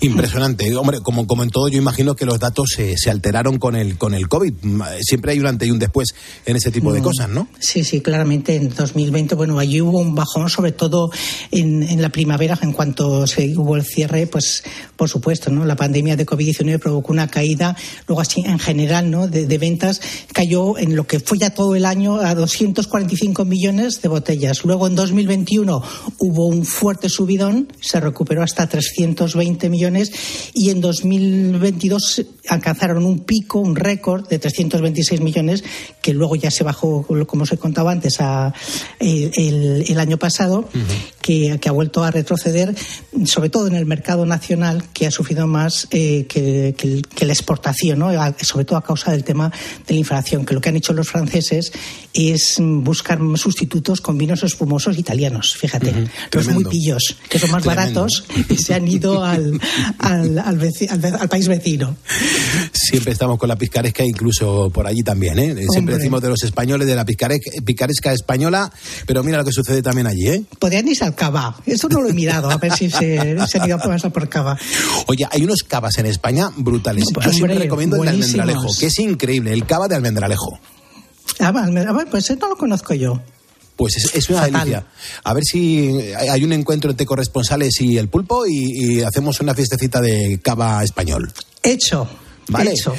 [0.01, 0.75] Impresionante.
[0.75, 3.97] Hombre, como, como en todo, yo imagino que los datos se, se alteraron con el,
[3.97, 4.53] con el COVID.
[5.01, 6.13] Siempre hay un antes y un después
[6.45, 7.47] en ese tipo de cosas, ¿no?
[7.59, 8.55] Sí, sí, claramente.
[8.55, 11.09] En 2020, bueno, allí hubo un bajón, sobre todo
[11.51, 14.63] en, en la primavera, en cuanto se hubo el cierre, pues
[14.95, 15.65] por supuesto, ¿no?
[15.65, 17.75] La pandemia de COVID-19 provocó una caída,
[18.07, 19.27] luego así en general, ¿no?
[19.27, 20.01] De, de ventas,
[20.33, 24.63] cayó en lo que fue ya todo el año a 245 millones de botellas.
[24.63, 25.83] Luego en 2021
[26.19, 30.11] hubo un fuerte subidón, se recuperó hasta 320 millones
[30.53, 35.63] y en 2022 alcanzaron un pico, un récord de 326 millones
[36.01, 38.53] que luego ya se bajó, como os he contado antes, a,
[38.99, 40.83] el, año pasado, uh -huh.
[41.21, 42.75] que, que, ha vuelto a retroceder,
[43.25, 47.33] sobre todo en el mercado nacional, que ha sufrido más eh, que, que, que, la
[47.33, 48.11] exportación, ¿no?
[48.41, 49.51] sobre todo a causa del tema
[49.87, 51.24] de la inflación, que lo que han hecho los franceses
[52.13, 56.09] es buscar sustitutos con vinos espumosos italianos, fíjate, uh -huh.
[56.31, 58.01] los muy pillos, que son más Tremendo.
[58.01, 59.59] baratos y se han ido al,
[59.99, 61.97] al, al, veci al, al, país vecino.
[62.71, 65.53] Siempre estamos con la picaresca, incluso por allí también, ¿eh?
[65.55, 65.95] Siempre Hombre.
[65.97, 68.71] decimos de los españoles de la picaresca española,
[69.05, 70.43] pero mira lo que sucede también allí, ¿eh?
[70.59, 73.67] Podrían irse al cava, eso no lo he mirado, a ver si se, se han
[73.67, 74.57] ido a por cava.
[75.07, 77.05] Oye, hay unos cavas en España brutales.
[77.23, 78.29] Yo siempre recomiendo buenísimos.
[78.29, 80.59] el de almendralejo, que es increíble, el cava de almendralejo.
[81.39, 81.53] Ah,
[82.09, 83.21] pues no lo conozco yo.
[83.75, 84.53] Pues es, es una Fatal.
[84.53, 84.85] delicia.
[85.23, 89.53] A ver si hay un encuentro entre corresponsales y el pulpo y, y hacemos una
[89.53, 91.31] fiestecita de cava español.
[91.61, 92.07] Hecho.
[92.47, 92.71] Vale.
[92.71, 92.93] Hecho.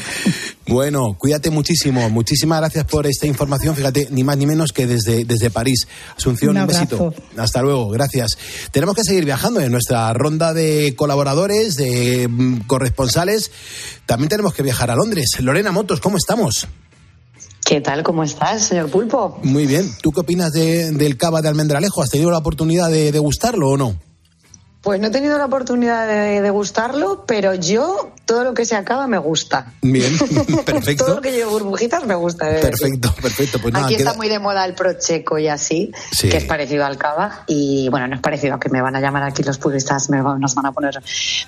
[0.67, 2.11] Bueno, cuídate muchísimo.
[2.11, 3.77] Muchísimas gracias por esta información.
[3.77, 5.87] Fíjate, ni más ni menos que desde, desde París.
[6.17, 7.15] Asunción, un, un besito.
[7.37, 8.37] Hasta luego, gracias.
[8.73, 13.53] Tenemos que seguir viajando en nuestra ronda de colaboradores, de mm, corresponsales.
[14.05, 15.31] También tenemos que viajar a Londres.
[15.39, 16.67] Lorena Motos, ¿cómo estamos?
[17.67, 18.05] ¿Qué tal?
[18.05, 19.41] ¿Cómo estás, señor Pulpo?
[19.43, 19.91] Muy bien.
[20.01, 22.01] ¿Tú qué opinas de, del cava de almendralejo?
[22.01, 23.97] ¿Has tenido la oportunidad de degustarlo o no?
[24.87, 29.09] Pues no he tenido la oportunidad de degustarlo, pero yo todo lo que se acaba
[29.09, 29.73] me gusta.
[29.83, 30.17] Bien,
[30.65, 31.07] perfecto.
[31.07, 32.57] todo lo que lleve burbujitas me gusta.
[32.57, 32.61] ¿eh?
[32.61, 33.59] Perfecto, perfecto.
[33.61, 34.11] Pues nada, Aquí queda...
[34.11, 36.29] está muy de moda el procheco y así, sí.
[36.29, 37.43] que es parecido al cava.
[37.49, 40.19] Y bueno, no es parecido, a que me van a llamar aquí los puristas, me,
[40.19, 41.03] nos van a poner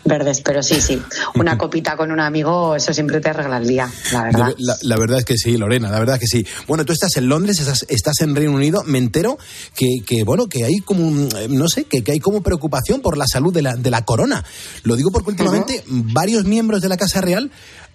[0.05, 1.01] verdes, pero sí, sí.
[1.37, 4.55] Una copita con un amigo, eso siempre te arregla el día, la verdad.
[4.59, 6.47] La, la, verdad es que sí, Lorena, la verdad es que sí.
[6.67, 9.39] Bueno, tú estás en Londres, estás, estás en Reino Unido, me entero
[9.77, 13.28] que, que bueno, que hay como, no sé, que, que hay como preocupación por la
[13.29, 14.45] salud de la, de la corona.
[14.83, 16.13] Lo digo porque últimamente uh -huh.
[16.13, 17.51] varios miembros de la Casa Real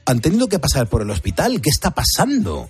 [0.06, 1.62] han tenido que pasar por el hospital.
[1.62, 2.70] ¿Qué está pasando?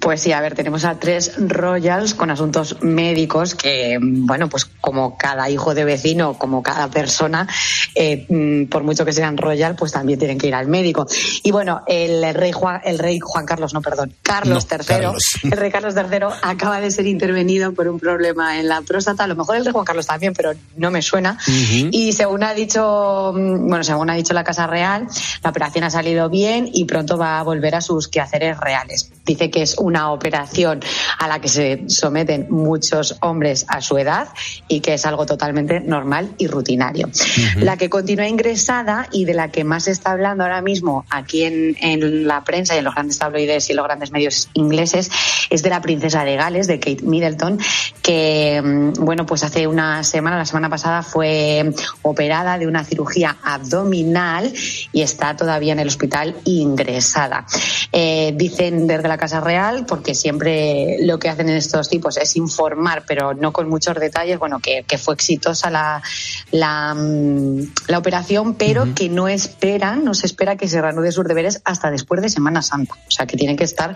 [0.00, 5.16] Pues sí, a ver, tenemos a tres royals con asuntos médicos que, bueno, pues como
[5.16, 7.48] cada hijo de vecino, como cada persona,
[7.94, 11.06] eh, mm, por mucho que sean royal, pues también tienen que ir al médico.
[11.42, 15.22] Y bueno, el rey Juan, el rey Juan Carlos, no, perdón, Carlos no, III, Carlos.
[15.42, 19.24] el rey Carlos III acaba de ser intervenido por un problema en la próstata.
[19.24, 21.38] A lo mejor el rey Juan Carlos también, pero no me suena.
[21.46, 21.88] Uh -huh.
[21.92, 25.08] Y según ha dicho, mm, bueno, según ha dicho la Casa Real,
[25.42, 29.10] la operación ha salido bien y pronto va a volver a sus quehaceres reales.
[29.24, 30.80] Dice que es una operación
[31.18, 34.28] a la que se someten muchos hombres a su edad
[34.68, 37.06] y que es algo totalmente normal y rutinario.
[37.06, 37.60] Uh -huh.
[37.60, 41.44] La que continúa ingresada y de la que más se está hablando ahora mismo aquí
[41.44, 45.10] en, en, la prensa y en los grandes tabloides y los grandes medios ingleses
[45.50, 47.58] es de la princesa de Gales, de Kate Middleton,
[48.02, 53.36] que, mm, bueno, pues hace una semana, la semana pasada, fue operada de una cirugía
[53.42, 54.52] abdominal
[54.92, 57.46] y está todavía en el hospital ingresada.
[57.92, 62.36] Eh, dicen desde la Casa Real, porque siempre lo que hacen en estos tipos es
[62.36, 66.02] informar, pero no con muchos detalles, bueno, que, que fue exitosa la,
[66.50, 68.94] la, mm, la operación, pero uh -huh.
[68.94, 72.62] que no esperan, no se espera que se reanude sus deberes hasta después de Semana
[72.62, 72.94] Santa.
[72.94, 73.94] O sea, que tienen que estar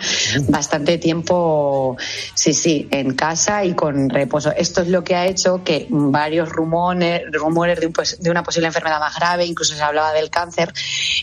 [0.48, 1.96] bastante tiempo,
[2.35, 4.52] sí, sí, en casa y con reposo.
[4.56, 8.66] Esto es lo que ha hecho que varios rumores, rumores de, un, de una posible
[8.68, 10.72] enfermedad más grave, incluso se hablaba del cáncer,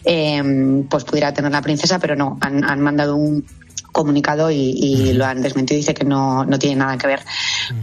[0.03, 0.41] eh,
[0.89, 3.45] pues pudiera tener la princesa, pero no, han, han mandado un
[3.91, 5.77] comunicado y, y, lo han desmentido.
[5.77, 7.21] Dice que no, no tiene nada que ver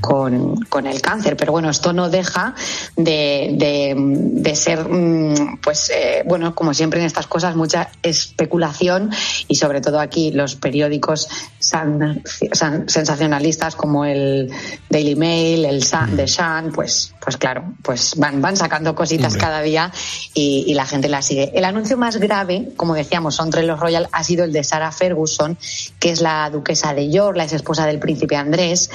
[0.01, 1.37] con, con, el cáncer.
[1.37, 2.55] Pero bueno, esto no deja
[2.97, 9.11] de, de, de ser, mm, pues, eh, bueno, como siempre en estas cosas, mucha especulación
[9.49, 14.51] y sobre todo aquí los periódicos san, san, sensacionalistas como el
[14.89, 19.41] Daily Mail, el Sun, The Sun, pues, pues claro, pues van, van sacando cositas Hombre.
[19.41, 19.93] cada día
[20.35, 21.53] y, y, la gente las sigue.
[21.55, 25.59] El anuncio más grave, como decíamos, entre los Royal ha sido el de Sarah Ferguson,
[25.99, 28.89] que que es la duquesa de York, la ex esposa del príncipe Andrés,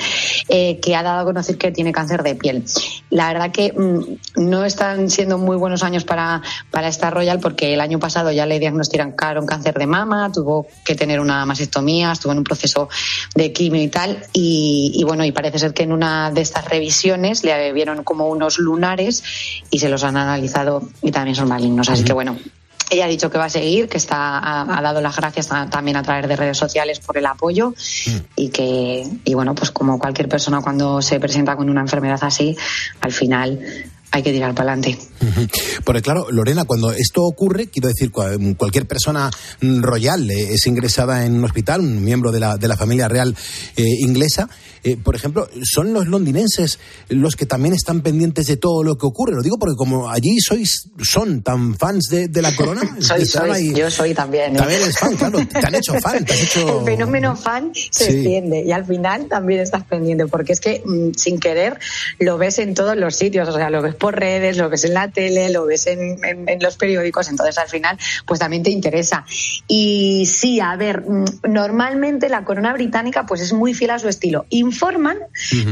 [0.48, 2.64] eh, que ha dado a conocer que tiene cáncer de piel.
[3.10, 7.74] La verdad que mm, no están siendo muy buenos años para, para esta Royal porque
[7.74, 12.32] el año pasado ya le diagnosticaron cáncer de mama, tuvo que tener una mastectomía, estuvo
[12.32, 12.88] en un proceso
[13.36, 16.64] de quimio y tal, y, y bueno, y parece ser que en una de estas
[16.64, 19.22] revisiones le vieron como unos lunares
[19.70, 21.90] y se los han analizado y también son malignos.
[21.90, 22.38] Así que bueno,
[22.92, 25.70] ella ha dicho que va a seguir, que está, ha, ha dado las gracias a-
[25.70, 27.74] también a través de redes sociales por el apoyo
[28.36, 32.56] y que, y bueno, pues como cualquier persona cuando se presenta con una enfermedad así,
[33.00, 33.60] al final
[34.12, 35.00] hay que tirar para adelante.
[35.84, 39.30] Porque claro, Lorena, cuando esto ocurre, quiero decir, cua- cualquier persona
[39.62, 43.08] mm, royal eh, es ingresada en un hospital, un miembro de la, de la familia
[43.08, 43.36] real
[43.76, 44.50] eh, inglesa,
[44.84, 46.80] eh, por ejemplo, ¿son los londinenses
[47.10, 49.34] los que también están pendientes de todo lo que ocurre?
[49.36, 53.50] Lo digo porque como allí sois, son tan fans de, de la corona, soy, soy,
[53.52, 54.56] ahí- yo soy también.
[54.56, 54.58] ¿eh?
[54.58, 56.80] También eres fan, claro, te han hecho fan, te has hecho...
[56.80, 58.12] El fenómeno fan se Sí.
[58.14, 61.78] extiende y al final también estás pendiente, porque es que mm, sin querer
[62.20, 64.96] lo ves en todos los sitios, o sea, lo ves por redes, lo ves en
[64.96, 68.70] la tele, lo ves en, en- en los periódicos, entonces al final pues también te
[68.72, 69.26] interesa.
[69.68, 74.08] Y sí, a ver, mm, normalmente la corona británica pues es muy fiel a su
[74.08, 74.46] estilo.
[74.50, 75.18] Informan,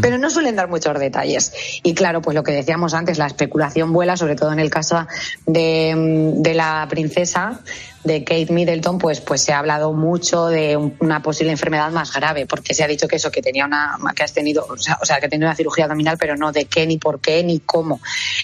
[0.01, 1.53] pero no suelen dar muchos detalles.
[1.83, 5.07] Y claro, pues lo que decíamos antes, la especulación vuela, sobre todo en el caso
[5.45, 7.61] de, mm, de la princesa
[8.03, 12.13] de Kate Middleton, pues, pues se ha hablado mucho de un- una posible enfermedad más
[12.13, 14.97] grave, porque se ha dicho que eso, que tenía una, que has tenido, o sea,
[15.01, 17.43] o sea, que ha tenido una cirugía abdominal, pero no de qué, ni por qué,
[17.43, 17.99] ni cómo.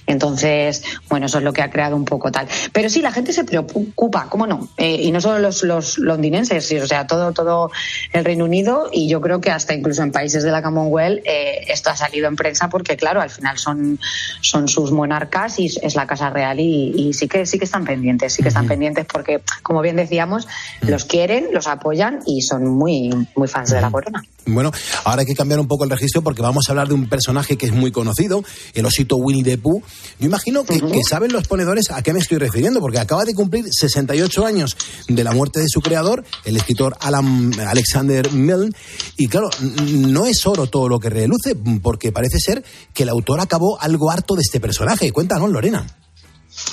[0.07, 2.47] Entonces, bueno, eso es lo que ha creado un poco tal.
[2.73, 4.69] Pero sí, la gente se preocupa, ¿cómo no?
[4.77, 7.71] Eh, y no solo los, los londinenses, sí, o sea, todo, todo
[8.13, 11.65] el Reino Unido y yo creo que hasta incluso en países de la Commonwealth eh,
[11.67, 13.99] esto ha salido en prensa porque, claro, al final son,
[14.41, 17.85] son sus monarcas y es la Casa Real y, y sí que sí que están
[17.85, 20.47] pendientes, sí que están pendientes porque, como bien decíamos,
[20.81, 24.23] los quieren, los apoyan y son muy, muy fans de la corona.
[24.45, 24.71] Bueno,
[25.03, 27.57] ahora hay que cambiar un poco el registro porque vamos a hablar de un personaje
[27.57, 28.43] que es muy conocido,
[28.75, 29.81] el osito Winnie the Pooh.
[30.19, 33.33] Yo imagino que, que saben los ponedores a qué me estoy refiriendo, porque acaba de
[33.33, 34.77] cumplir 68 años
[35.07, 38.71] de la muerte de su creador, el escritor Alan Alexander Milne,
[39.17, 39.49] y claro,
[39.89, 44.11] no es oro todo lo que reluce, porque parece ser que el autor acabó algo
[44.11, 45.11] harto de este personaje.
[45.11, 45.85] Cuéntanos, Lorena.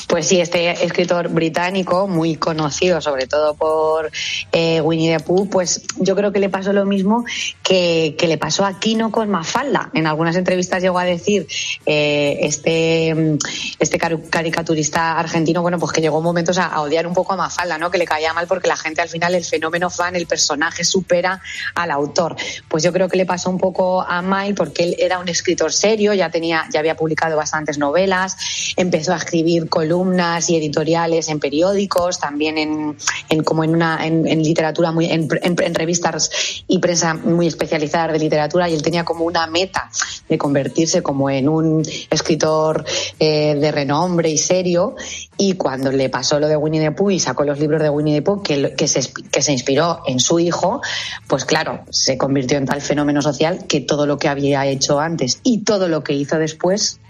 [0.09, 4.11] Pues sí, este escritor británico, muy conocido sobre todo por
[4.53, 7.25] eh, Winnie the Pooh, pues yo creo que le pasó lo mismo
[7.63, 9.91] que, que le pasó a Kino con Mafalda.
[9.95, 11.47] En algunas entrevistas llegó a decir
[11.87, 13.39] eh, este,
[13.79, 17.79] este caricaturista argentino, bueno, pues que llegó momentos a, a odiar un poco a Mafalda,
[17.79, 17.91] ¿no?
[17.91, 21.41] Que le caía mal porque la gente al final, el fenómeno fan, el personaje supera
[21.75, 22.37] al autor.
[22.69, 25.73] Pues yo creo que le pasó un poco a Mile porque él era un escritor
[25.73, 28.37] serio, ya tenía, ya había publicado bastantes novelas,
[28.77, 32.97] empezó a escribir columnas y editoriales en periódicos, también en,
[33.29, 36.31] en como en una en, literatura muy en, en- revistas
[36.69, 39.91] y prensa muy especializadas de literatura y él tenía como una meta
[40.29, 42.85] de convertirse como en un escritor
[43.19, 44.95] eh, de renombre y serio.
[45.37, 48.15] Y cuando le pasó lo de Winnie the Pooh y sacó los libros de Winnie
[48.15, 49.01] the Pooh que, que, se,
[49.33, 50.81] que se inspiró en su hijo,
[51.27, 55.41] pues claro, se convirtió en tal fenómeno social que todo lo que había hecho antes
[55.43, 57.01] y todo lo que hizo después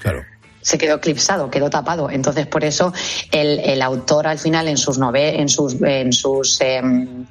[0.62, 2.08] se quedó eclipsado, quedó tapado.
[2.10, 2.92] Entonces, por eso
[3.30, 7.26] el, el autor al final en sus nove en sus en sus em,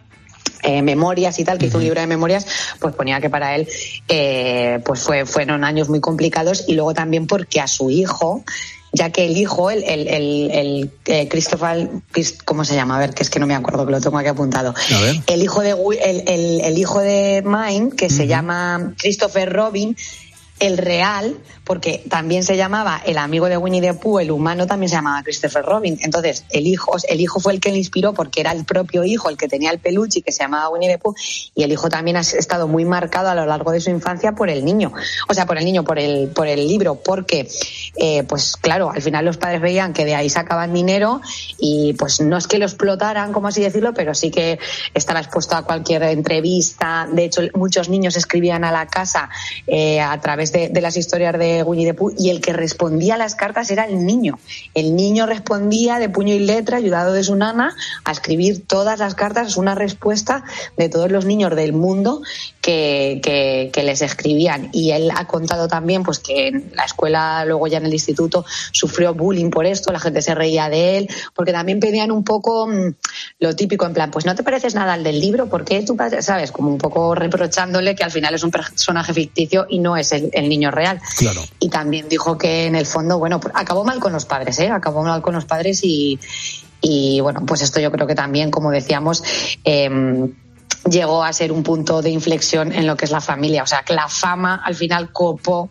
[0.64, 2.46] eh, memorias y tal, que hizo un libro de memorias,
[2.80, 3.68] pues ponía que para él
[4.08, 8.44] eh, pues fue, fueron años muy complicados y luego también porque a su hijo
[8.94, 12.98] ya que el hijo, el, el, el, el, eh, Christopher, Christ- ¿cómo se llama?
[12.98, 14.74] A ver, que es que no me acuerdo, que lo tengo aquí apuntado.
[14.94, 15.16] A ver.
[15.28, 19.96] El hijo de el, el hijo de Mine, que se llama Christopher Robin,
[20.62, 24.90] el real, porque también se llamaba el amigo de Winnie the Pooh, el humano también
[24.90, 25.98] se llamaba Christopher Robin.
[26.02, 29.30] Entonces, el hijo, el hijo fue el que le inspiró porque era el propio hijo
[29.30, 31.16] el que tenía el peluche y que se llamaba Winnie the Pooh,
[31.56, 34.50] y el hijo también ha estado muy marcado a lo largo de su infancia por
[34.50, 34.94] el niño.
[35.28, 37.48] O sea, por el niño, por el, por el libro, porque,
[37.98, 41.22] eh, pues claro, al final los padres veían que de ahí sacaban dinero
[41.58, 44.60] y pues no es que lo explotaran, como así decirlo, pero sí que
[44.94, 47.08] estaba expuesto a cualquier entrevista.
[47.12, 49.30] De hecho, muchos niños escribían a la casa
[49.66, 53.18] eh, a través de, las historias de Winnie the Pooh y el que respondía a
[53.18, 54.40] las cartas era el niño.
[54.74, 59.16] El niño respondía de puño y letra, ayudado de su nana, a escribir todas las
[59.16, 60.44] cartas, es una respuesta
[60.78, 62.22] de todos los niños del mundo
[62.62, 64.70] que, que, que les escribían.
[64.72, 68.46] Y él ha contado también pues que en la escuela, luego ya en el instituto,
[68.72, 72.68] sufrió bullying por esto, la gente se reía de él, porque también pedían un poco
[72.68, 72.94] mm,
[73.40, 76.22] lo típico, en plan, pues no te pareces nada al del libro, porque tú, padre-?",
[76.22, 80.12] sabes, como un poco reprochándole que al final es un personaje ficticio y no es
[80.12, 81.00] el, el niño real.
[81.18, 81.44] Claro.
[81.60, 84.70] Y también dijo que en el fondo, bueno, pues acabó mal con los padres, ¿eh?
[84.70, 86.20] Acabó mal con los padres y,
[86.82, 89.24] y bueno, pues esto yo creo que también, como decíamos,
[89.64, 89.90] eh,
[90.90, 93.64] llegó a ser un punto de inflexión en lo que es la familia.
[93.64, 95.70] O sea, que la fama al final copó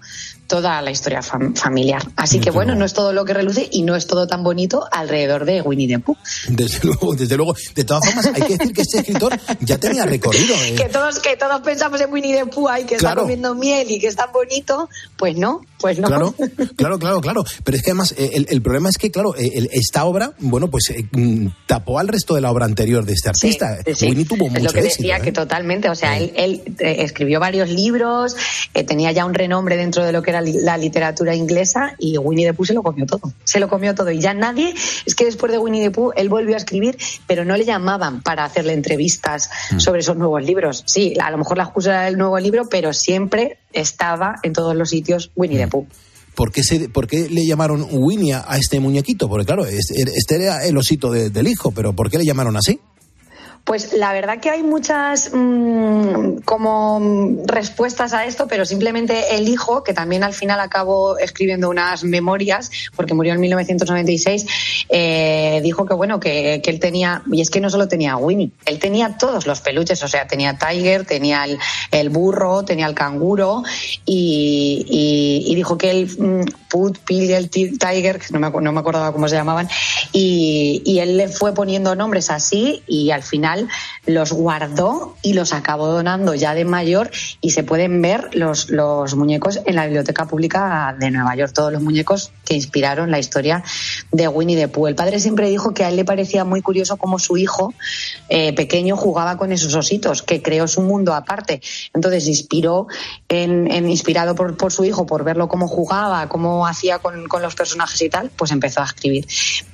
[0.51, 2.03] toda la historia familiar.
[2.16, 4.84] Así que bueno, no es todo lo que reluce y no es todo tan bonito
[4.90, 6.16] alrededor de Winnie the Pooh.
[6.48, 7.55] Desde luego, desde luego.
[7.76, 10.57] De todas formas, hay que decir que este escritor ya tenía recorrido.
[10.57, 10.74] ¿eh?
[10.76, 14.01] Que todos que todos pensamos en Winnie the Pooh y que está comiendo miel y
[14.01, 16.09] que es tan bonito, pues no, pues no.
[16.09, 16.34] Claro,
[16.76, 17.44] claro, claro, claro.
[17.62, 20.92] Pero es que además eh, el, problema es que, claro, eh, esta obra, bueno, pues
[21.12, 23.78] mm, tapó al resto de la obra anterior de este artista.
[24.03, 27.68] Winnie tuvo mucho Es lo que decía, que totalmente, o sea, él, él escribió varios
[27.68, 28.34] libros,
[28.72, 32.55] tenía ya un renombre dentro de lo que era la literatura inglesa y Winnie the
[32.55, 33.32] Pooh se lo comió todo.
[33.45, 34.11] Se lo comió todo.
[34.11, 34.74] Y ya nadie,
[35.07, 38.22] es que después de Winnie the Pooh, él volvió a escribir, pero no le llamaban
[38.22, 39.80] para hacerle entrevistas mm.
[39.80, 40.84] sobre esos nuevos libros.
[40.86, 44.74] Sí, a lo mejor la excusa era el nuevo libro, pero siempre estaba en todos
[44.74, 45.70] los sitios Winnie the mm.
[45.70, 45.86] Pooh.
[46.34, 49.28] ¿Por qué, se, ¿Por qué, le llamaron Winnie a este muñequito?
[49.28, 52.80] Porque claro, este, este era el osito del hijo, pero ¿por qué le llamaron así?
[53.64, 57.00] Pues la verdad que hay muchas mm, como
[57.46, 62.70] respuestas a esto, pero simplemente el hijo, que también al final acabó escribiendo unas memorias,
[62.96, 67.68] porque murió en 1996, eh, dijo que bueno, que, él tenía, y es que no
[67.68, 71.44] solo tenía a Winnie, él tenía todos los peluches, o sea, tenía Tiger, tenía
[71.90, 73.62] el, burro, tenía el canguro,
[74.04, 79.28] y, dijo que él, mm, Put, Pill el Tiger, no me, no me acordaba cómo
[79.28, 79.68] se llamaban,
[80.12, 83.49] y, y él le fue poniendo nombres así, y al final
[84.07, 89.14] los guardó y los acabó donando ya de mayor y se pueden ver los, los
[89.14, 93.62] muñecos en la Biblioteca Pública de Nueva York, todos los muñecos que inspiraron la historia
[94.11, 94.88] de Winnie the Pooh.
[94.88, 97.74] El padre siempre dijo que a él le parecía muy curioso cómo su hijo
[98.28, 101.61] eh, pequeño jugaba con esos ositos, que creó su mundo aparte.
[101.94, 102.86] Entonces inspiró
[103.28, 107.55] en, inspirado por, por, su hijo, por verlo cómo jugaba, cómo hacía con, con, los
[107.55, 109.26] personajes y tal, pues empezó a escribir.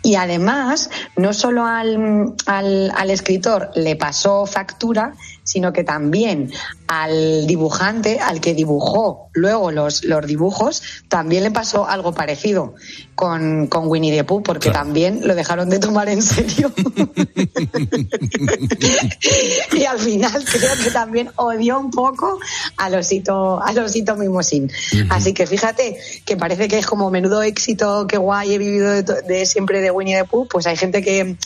[0.02, 5.12] Y además, no solo al, al, al escritor le pasó factura,
[5.46, 6.50] sino que también
[6.88, 12.74] al dibujante, al que dibujó luego los, los dibujos, también le pasó algo parecido
[13.14, 16.72] con, con Winnie the Pooh, porque también lo dejaron de tomar en serio.
[19.72, 22.40] y al final creo que también odió un poco
[22.76, 24.70] al osito, al osito mimosín.
[25.10, 29.46] Así que fíjate que parece que es como menudo éxito, que guay, he vivido de,
[29.46, 31.36] siempre de Winnie the Pooh, pues hay gente que,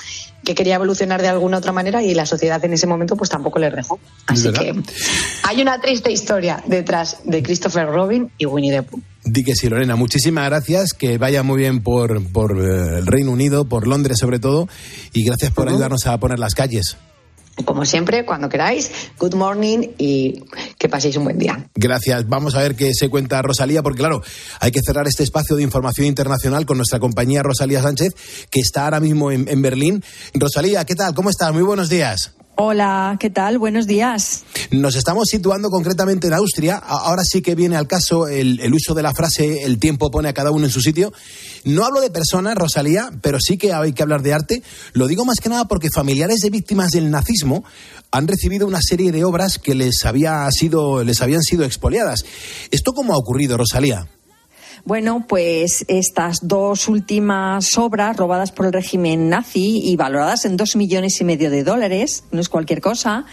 [0.44, 3.58] que quería evolucionar de alguna otra manera y la sociedad en ese momento pues tampoco
[3.58, 3.89] le dejó.
[4.26, 4.74] Así que
[5.42, 9.00] hay una triste historia detrás de Christopher Robin y Winnie the Pooh.
[9.24, 9.96] Di que sí, Lorena.
[9.96, 10.92] Muchísimas gracias.
[10.92, 14.68] Que vaya muy bien por, por eh, el Reino Unido, por Londres sobre todo.
[15.12, 16.96] Y gracias por ayudarnos a poner las calles.
[17.64, 20.44] Como siempre, cuando queráis, good morning y
[20.78, 21.68] que paséis un buen día.
[21.74, 22.26] Gracias.
[22.26, 24.22] Vamos a ver qué se cuenta Rosalía, porque claro,
[24.60, 28.14] hay que cerrar este espacio de información internacional con nuestra compañía Rosalía Sánchez,
[28.50, 30.02] que está ahora mismo en, en Berlín.
[30.32, 31.14] Rosalía, ¿qué tal?
[31.14, 31.52] ¿Cómo estás?
[31.52, 32.32] Muy buenos días.
[32.62, 33.56] Hola, ¿qué tal?
[33.56, 34.44] Buenos días.
[34.70, 36.76] Nos estamos situando concretamente en Austria.
[36.76, 40.34] Ahora sí que viene al caso el, uso de la frase el tiempo pone a
[40.34, 41.10] cada uno en su sitio.
[41.64, 44.62] No hablo de personas, Rosalía, pero sí que hay que hablar de arte.
[44.92, 47.64] Lo digo más que nada porque familiares de víctimas del nazismo
[48.10, 52.26] han recibido una serie de obras que les, había sido, les habían sido expoliadas.
[52.70, 54.06] ¿Esto cómo ha ocurrido, Rosalía?
[54.84, 60.74] Bueno, pues estas dos últimas obras robadas por el régimen nazi y valoradas en dos
[60.74, 63.26] millones y medio de dólares, no es cualquier cosa,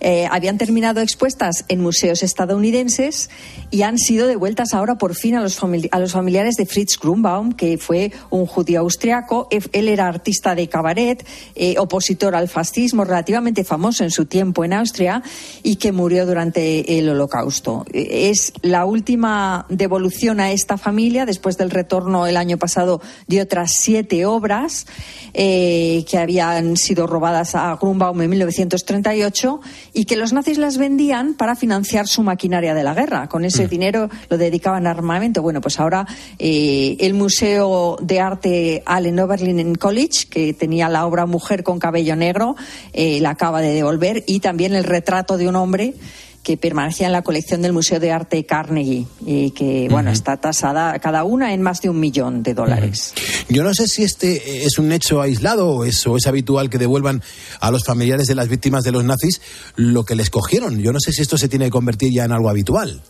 [0.00, 3.28] eh, habían terminado expuestas en museos estadounidenses
[3.70, 7.52] y han sido devueltas ahora por fin a los, a los familiares de Fritz Grunbaum,
[7.52, 9.48] que fue un judío austriaco.
[9.50, 11.24] Él era artista de cabaret,
[11.54, 15.22] eh, opositor al fascismo, relativamente famoso en su tiempo en Austria
[15.62, 17.84] y que murió durante el Holocausto.
[17.92, 23.72] Es la última devolución a esta familia después del retorno el año pasado de otras
[23.74, 24.86] siete obras
[25.32, 29.60] eh, que habían sido robadas a Grunbaum en 1938
[29.92, 33.28] y que los nazis las vendían para financiar su maquinaria de la guerra.
[33.28, 33.68] Con ese mm.
[33.68, 35.42] dinero lo dedicaban a armamento.
[35.42, 36.06] Bueno, pues ahora
[36.38, 42.14] eh, el Museo de Arte Allen Oberlin College, que tenía la obra Mujer con cabello
[42.14, 42.54] negro,
[42.92, 45.94] eh, la acaba de devolver y también el retrato de un hombre
[46.44, 50.96] que permanecía en la colección del Museo de Arte Carnegie y que, bueno, está tasada
[50.98, 53.14] cada una en más de un millón de dólares.
[53.48, 57.22] Yo no sé si este es un hecho aislado o es, es habitual que devuelvan
[57.60, 59.40] a los familiares de las víctimas de los nazis
[59.74, 60.80] lo que les cogieron.
[60.80, 63.02] Yo no sé si esto se tiene que convertir ya en algo habitual.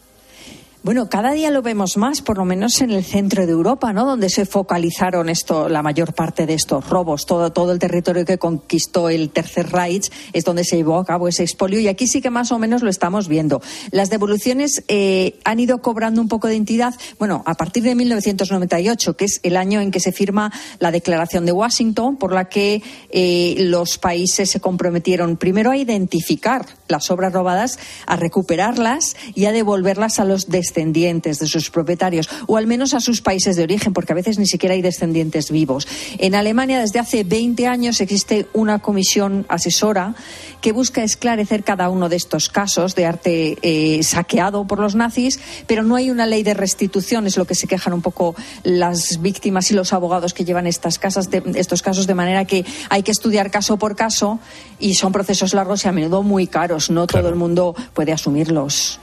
[0.85, 4.05] Bueno, cada día lo vemos más, por lo menos en el centro de Europa, ¿no?
[4.05, 7.25] Donde se focalizaron esto, la mayor parte de estos robos.
[7.25, 11.27] Todo, todo el territorio que conquistó el Tercer Reich es donde se llevó a cabo
[11.27, 13.63] ese expolio y aquí sí que más o menos lo estamos viendo.
[13.93, 19.17] Las devoluciones eh, han ido cobrando un poco de entidad, bueno, a partir de 1998,
[19.17, 22.83] que es el año en que se firma la Declaración de Washington, por la que
[23.09, 29.53] eh, los países se comprometieron primero a identificar las obras robadas, a recuperarlas y a
[29.53, 33.93] devolverlas a los descendientes de sus propietarios, o al menos a sus países de origen,
[33.93, 35.87] porque a veces ni siquiera hay descendientes vivos.
[36.19, 40.15] En Alemania, desde hace 20 años, existe una comisión asesora
[40.61, 45.39] que busca esclarecer cada uno de estos casos de arte eh, saqueado por los nazis,
[45.67, 49.21] pero no hay una ley de restitución, es lo que se quejan un poco las
[49.21, 53.03] víctimas y los abogados que llevan estas casas de, estos casos, de manera que hay
[53.03, 54.41] que estudiar caso por caso
[54.81, 56.91] y son procesos largos y a menudo muy caros.
[56.91, 59.01] No todo el mundo puede asumirlos.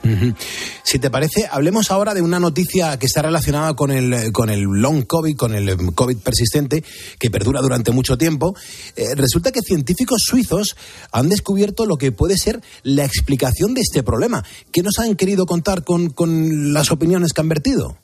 [0.83, 4.61] Si te parece, hablemos ahora de una noticia que está relacionada con el, con el
[4.61, 6.83] long COVID, con el COVID persistente,
[7.19, 8.55] que perdura durante mucho tiempo.
[8.95, 10.75] Eh, resulta que científicos suizos
[11.11, 14.43] han descubierto lo que puede ser la explicación de este problema.
[14.71, 17.95] ¿Qué nos han querido contar con, con las opiniones que han vertido?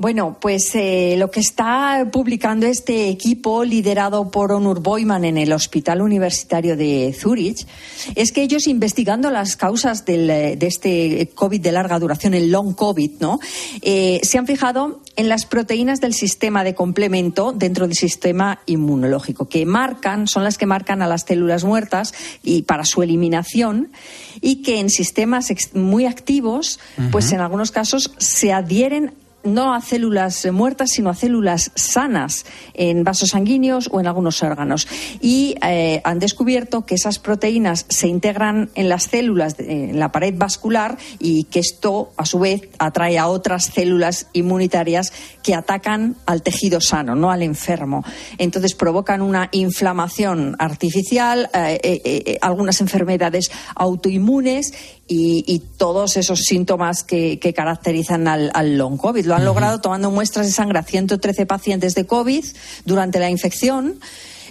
[0.00, 5.52] Bueno, pues eh, lo que está publicando este equipo liderado por Onur Boyman en el
[5.52, 7.66] Hospital Universitario de Zurich
[8.14, 12.50] es que ellos investigando las causas del, eh, de este COVID de larga duración, el
[12.50, 13.40] long COVID, ¿no?
[13.82, 19.50] Eh, se han fijado en las proteínas del sistema de complemento dentro del sistema inmunológico,
[19.50, 23.92] que marcan, son las que marcan a las células muertas y para su eliminación
[24.40, 26.80] y que en sistemas muy activos,
[27.12, 29.12] pues en algunos casos se adhieren
[29.44, 34.86] no a células muertas, sino a células sanas en vasos sanguíneos o en algunos órganos.
[35.20, 40.34] Y eh, han descubierto que esas proteínas se integran en las células, en la pared
[40.36, 45.12] vascular, y que esto, a su vez, atrae a otras células inmunitarias
[45.42, 48.04] que atacan al tejido sano, no al enfermo.
[48.38, 54.72] Entonces provocan una inflamación artificial, eh, eh, algunas enfermedades autoinmunes
[55.12, 59.26] y, todos esos síntomas que, caracterizan al, long COVID.
[59.26, 62.44] Lo han logrado tomando muestras de sangre a 113 pacientes de COVID
[62.84, 63.98] durante la infección.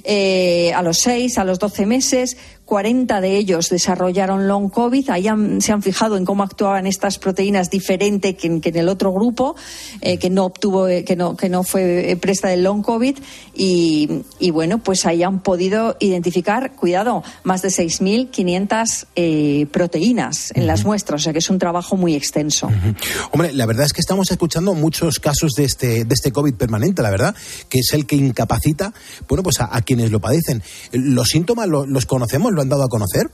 [0.03, 2.37] Eh, a los 6, a los 12 meses,
[2.69, 5.09] 40 de ellos desarrollaron long COVID.
[5.09, 5.25] Ahí
[5.59, 9.55] se han fijado en cómo actuaban estas proteínas diferente que en, el otro grupo,
[10.01, 13.17] eh, que no obtuvo, eh, que no, que no fue presta del long COVID.
[13.55, 20.85] Y, bueno, pues ahí han podido identificar, cuidado, más de 6.500 eh, proteínas en las
[20.85, 21.21] muestras.
[21.21, 22.69] O sea que es un trabajo muy extenso.
[23.31, 27.01] Hombre, la verdad es que estamos escuchando muchos casos de este, de este COVID permanente,
[27.01, 27.35] la verdad,
[27.67, 28.93] que es el que incapacita,
[29.27, 30.61] bueno, pues a, quienes lo padecen.
[30.91, 32.58] ¿Los síntomas los conocemos?
[32.61, 33.29] Han dado a conocer?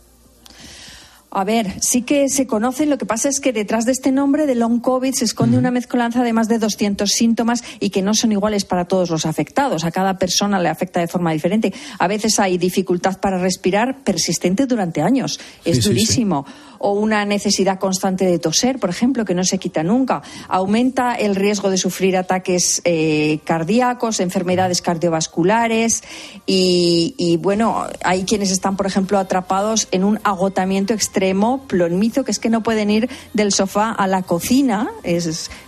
[1.38, 4.45] A ver, sí que se conoce, lo que pasa es que detrás de este nombre
[4.45, 8.13] de long COVID se esconde una mezcolanza de más de 200 síntomas y que no
[8.13, 9.84] son iguales para todos los afectados.
[9.84, 11.73] A cada persona le afecta de forma diferente.
[11.99, 15.38] A veces hay dificultad para respirar persistente durante años.
[15.65, 16.45] Es durísimo
[16.80, 20.21] o una necesidad constante de toser, por ejemplo, que no se quita nunca.
[20.47, 26.03] Aumenta el riesgo de sufrir ataques eh, cardíacos, enfermedades cardiovasculares
[26.45, 32.39] y, bueno, hay quienes están, por ejemplo, atrapados en un agotamiento extremo, plonmizo, que es
[32.39, 34.89] que no pueden ir del sofá a la cocina.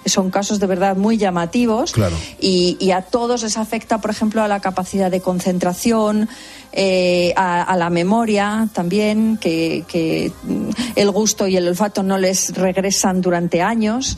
[0.05, 1.93] son casos de verdad muy llamativos.
[2.39, 6.29] Y, y a todos les afecta, por ejemplo, a la capacidad de concentración,
[6.71, 10.31] eh, a, la memoria también, que,
[10.95, 14.17] el gusto y el olfato no les regresan durante años.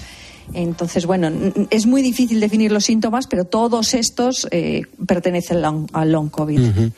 [0.54, 1.32] Entonces, bueno,
[1.70, 6.91] es muy difícil definir los síntomas, pero todos estos eh, pertenecen al long, COVID.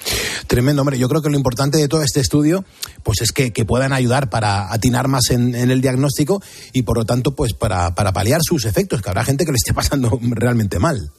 [0.48, 0.98] Tremendo, hombre.
[0.98, 2.64] Yo creo que lo importante de todo este estudio,
[3.04, 6.42] pues es que, puedan ayudar para atinar más en, el diagnóstico
[6.72, 9.58] y, por lo tanto, pues para, para paliar sus efectos, que habrá gente que le
[9.58, 11.12] esté pasando realmente mal.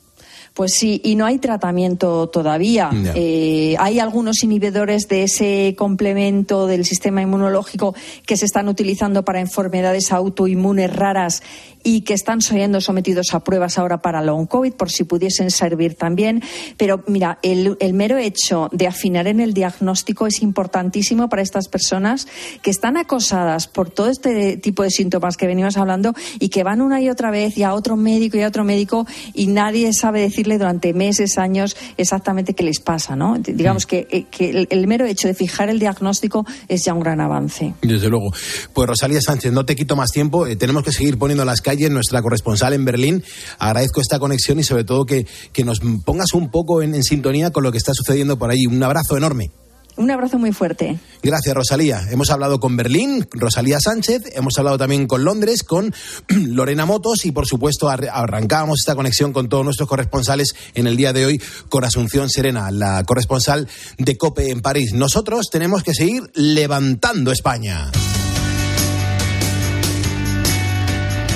[0.54, 2.90] Pues sí, y no hay tratamiento todavía.
[3.14, 7.94] Eh, hay algunos inhibidores de ese complemento del sistema inmunológico
[8.26, 11.42] que se están utilizando para enfermedades autoinmunes raras
[11.82, 15.94] y que están siendo sometidos a pruebas ahora para long COVID, por si pudiesen servir
[15.94, 16.42] también.
[16.76, 22.26] Pero mira, el, mero hecho de afinar en el diagnóstico es importantísimo para estas personas
[22.62, 26.80] que están acosadas por todo este tipo de síntomas que venimos hablando y que van
[26.80, 30.20] una y otra vez y a otro médico y a otro médico y nadie sabe
[30.20, 33.38] decirle durante meses, años exactamente qué les pasa, ¿no?
[33.38, 33.88] Digamos mm.
[33.88, 37.74] que, eh, que el, mero hecho de fijar el diagnóstico es ya un gran avance.
[37.82, 38.32] Desde luego.
[38.72, 42.22] Pues Rosalía Sánchez, no te quito más tiempo, eh, tenemos que seguir poniendo las nuestra
[42.22, 43.24] corresponsal en Berlín.
[43.58, 47.50] Agradezco esta conexión y sobre todo que, que nos pongas un poco en, en sintonía
[47.50, 48.66] con lo que está sucediendo por ahí.
[48.66, 49.50] Un abrazo enorme.
[49.96, 50.98] Un abrazo muy fuerte.
[51.22, 52.06] Gracias, Rosalía.
[52.10, 55.94] Hemos hablado con Berlín, Rosalía Sánchez, hemos hablado también con Londres, con
[56.28, 61.12] Lorena Motos y, por supuesto, arrancábamos esta conexión con todos nuestros corresponsales en el día
[61.12, 63.68] de hoy con Asunción Serena, la corresponsal
[63.98, 64.94] de COPE en París.
[64.94, 67.90] Nosotros tenemos que seguir levantando España.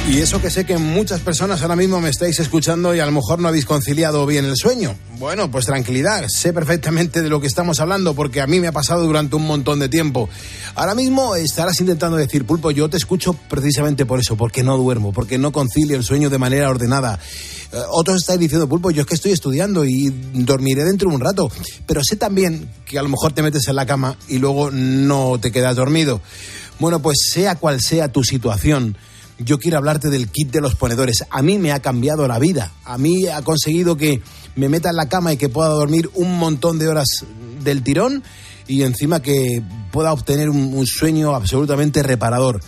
[0.08, 3.10] Y eso que sé que muchas personas ahora mismo me estáis escuchando y a lo
[3.10, 4.94] mejor no habéis conciliado bien el sueño.
[5.18, 8.72] Bueno, pues tranquilidad, sé perfectamente de lo que estamos hablando porque a mí me ha
[8.72, 10.28] pasado durante un montón de tiempo.
[10.76, 15.12] Ahora mismo estarás intentando decir, Pulpo, yo te escucho precisamente por eso, porque no duermo,
[15.12, 17.18] porque no concilio el sueño de manera ordenada.
[17.72, 21.20] Eh, otros estáis diciendo, Pulpo, yo es que estoy estudiando y dormiré dentro de un
[21.20, 21.50] rato,
[21.84, 25.40] pero sé también que a lo mejor te metes en la cama y luego no
[25.40, 26.20] te quedas dormido.
[26.78, 28.96] Bueno, pues sea cual sea tu situación,
[29.38, 31.24] yo quiero hablarte del kit de los ponedores.
[31.30, 32.72] A mí me ha cambiado la vida.
[32.84, 34.22] A mí ha conseguido que
[34.54, 37.24] me meta en la cama y que pueda dormir un montón de horas
[37.62, 38.22] del tirón
[38.66, 39.62] y encima que
[39.92, 42.60] pueda obtener un, sueño absolutamente reparador.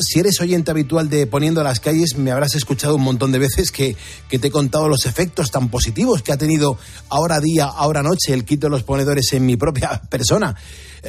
[0.00, 3.70] Si eres oyente habitual de Poniendo las calles, me habrás escuchado un montón de veces
[3.70, 3.96] que,
[4.28, 6.78] que, te he contado los efectos tan positivos que ha tenido
[7.08, 10.56] ahora día, ahora noche el kit de los ponedores en mi propia persona.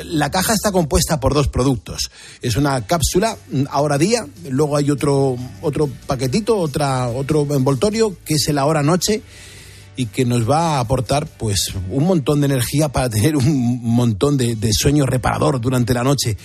[0.03, 2.11] La caja está compuesta por dos productos.
[2.41, 8.35] Es una cápsula mm, ahora día, luego hay otro, otro paquetito, otra, otro envoltorio que
[8.35, 9.23] es el ahora noche
[9.97, 14.37] y que nos va a aportar pues un montón de energía para tener un montón
[14.37, 16.37] de, sueño reparador durante la noche.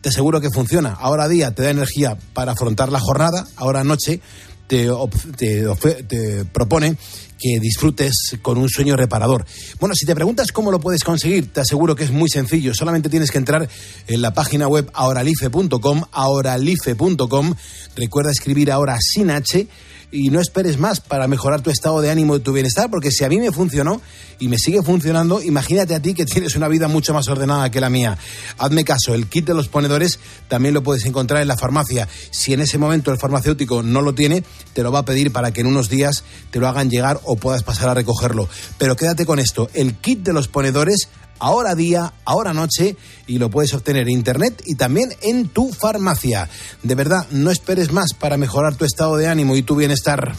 [0.00, 0.90] Te aseguro que funciona.
[0.90, 4.20] Ahora día te da energía para afrontar la jornada, ahora noche
[4.68, 4.88] te,
[5.36, 5.64] te,
[6.04, 6.96] te propone
[7.38, 9.46] que disfrutes con un sueño reparador.
[9.80, 12.74] Bueno, si te preguntas cómo lo puedes conseguir, te aseguro que es muy sencillo.
[12.74, 13.68] Solamente tienes que entrar
[14.06, 17.54] en la página web ahoralife.com, ahoralife.com.
[17.96, 19.66] Recuerda escribir ahora sin H
[20.10, 23.24] y no esperes más para mejorar tu estado de ánimo y tu bienestar, porque si
[23.24, 24.00] a mí me funcionó
[24.38, 27.80] y me sigue funcionando, imagínate a ti que tienes una vida mucho más ordenada que
[27.80, 28.16] la mía.
[28.56, 32.08] Hazme caso, el kit de los ponedores también lo puedes encontrar en la farmacia.
[32.30, 35.52] Si en ese momento el farmacéutico no lo tiene, te lo va a pedir para
[35.52, 38.48] que en unos días te lo hagan llegar o puedas pasar a recogerlo.
[38.78, 41.08] Pero quédate con esto, el kit de los ponedores
[41.38, 46.48] ahora día, ahora noche y lo puedes obtener en internet y también en tu farmacia.
[46.82, 50.34] De verdad, no esperes más para mejorar tu estado de ánimo y tu bienestar.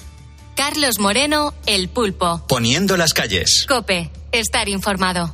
[0.56, 2.46] Carlos Moreno, El Pulpo.
[2.48, 3.66] Poniendo las calles.
[3.68, 5.34] Cope, estar informado.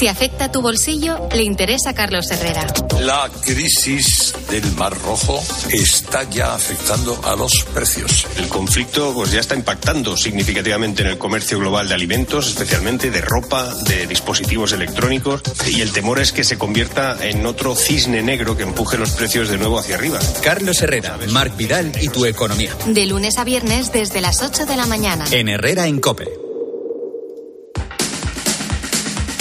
[0.00, 2.66] Si afecta tu bolsillo, le interesa a Carlos Herrera.
[3.00, 8.26] La crisis del Mar Rojo está ya afectando a los precios.
[8.38, 13.20] El conflicto pues, ya está impactando significativamente en el comercio global de alimentos, especialmente de
[13.20, 18.56] ropa, de dispositivos electrónicos, y el temor es que se convierta en otro cisne negro
[18.56, 20.18] que empuje los precios de nuevo hacia arriba.
[20.42, 22.74] Carlos Herrera, Marc Vidal y tu economía.
[22.86, 25.26] De lunes a viernes desde las 8 de la mañana.
[25.30, 26.49] En Herrera en Cope.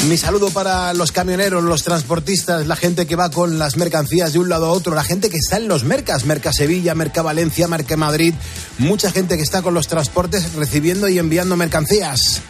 [0.08, 4.39] Mi saludo para los camioneros, los transportistas, la gente que va con las mercancías de
[4.39, 7.68] un lado a otro, la gente que está en los mercas, Merca Sevilla, Merca Valencia,
[7.68, 8.34] Merca Madrid,
[8.78, 12.41] mucha gente que está con los transportes recibiendo y enviando mercancías.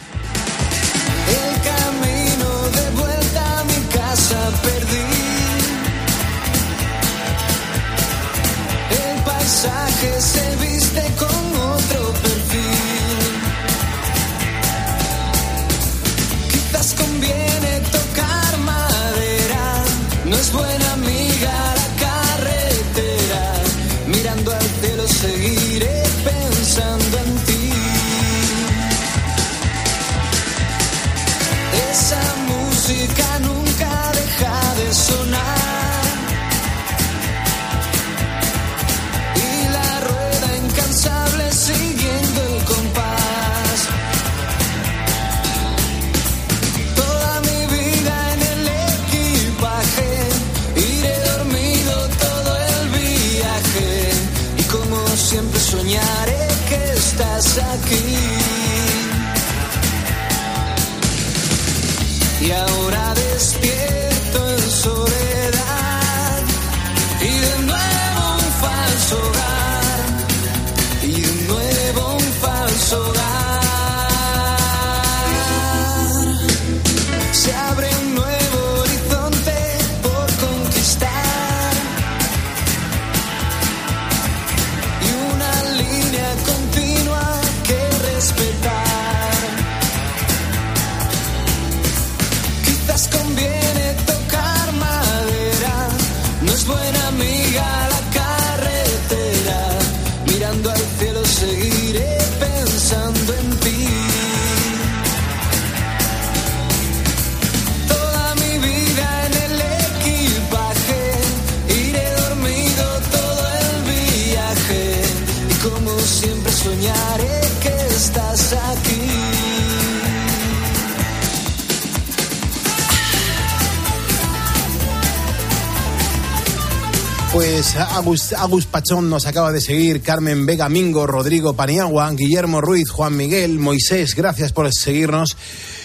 [127.60, 133.14] Agus, Agus Pachón nos acaba de seguir, Carmen Vega Mingo, Rodrigo Paniagua, Guillermo Ruiz, Juan
[133.18, 135.36] Miguel, Moisés, gracias por seguirnos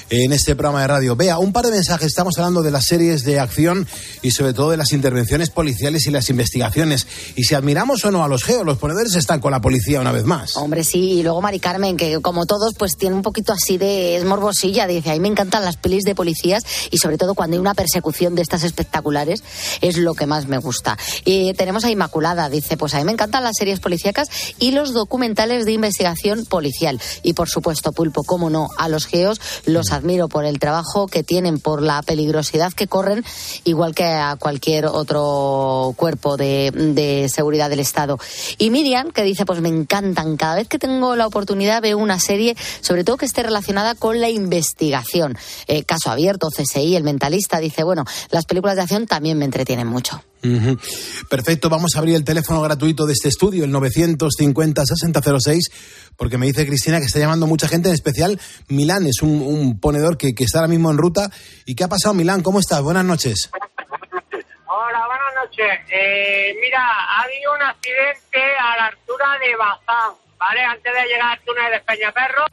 [0.09, 1.15] en este programa de radio.
[1.15, 2.07] Vea, un par de mensajes.
[2.07, 3.87] Estamos hablando de las series de acción
[4.21, 7.07] y sobre todo de las intervenciones policiales y las investigaciones.
[7.35, 10.11] Y si admiramos o no a los geos, los ponedores están con la policía una
[10.11, 10.55] vez más.
[10.57, 14.17] Hombre, sí, y luego Mari Carmen, que como todos, pues tiene un poquito así de
[14.17, 17.55] es morbosilla, dice, a mí me encantan las pelis de policías y sobre todo cuando
[17.55, 19.43] hay una persecución de estas espectaculares,
[19.81, 20.97] es lo que más me gusta.
[21.23, 24.29] Y tenemos a Inmaculada, dice, pues a mí me encantan las series policíacas
[24.59, 26.99] y los documentales de investigación policial.
[27.23, 31.23] Y por supuesto, Pulpo, cómo no, a los geos los admiro por el trabajo que
[31.23, 33.23] tienen, por la peligrosidad que corren,
[33.63, 38.19] igual que a cualquier otro cuerpo de, seguridad del Estado.
[38.57, 42.19] Y Miriam, que dice, pues me encantan, cada vez que tengo la oportunidad veo una
[42.19, 45.37] serie, sobre todo que esté relacionada con la investigación.
[45.67, 49.87] Eh, caso abierto, CSI, El Mentalista, dice, bueno, las películas de acción también me entretienen
[49.87, 50.21] mucho.
[51.29, 55.71] Perfecto, vamos a abrir el teléfono gratuito de este estudio, el 950-6006,
[56.15, 59.79] porque me dice Cristina que está llamando mucha gente, en especial Milán, es un, un
[59.85, 61.29] ponedor que, que está ahora mismo en ruta.
[61.67, 62.41] ¿Y qué ha pasado, Milán?
[62.41, 62.81] ¿Cómo estás?
[62.81, 63.51] Buenas noches.
[64.65, 65.79] Hola, buenas noches.
[65.91, 70.61] Eh, mira, ha habido un accidente a la altura de Bazán, ¿vale?
[70.63, 72.45] Antes de llegar al túnel de Peñaperro,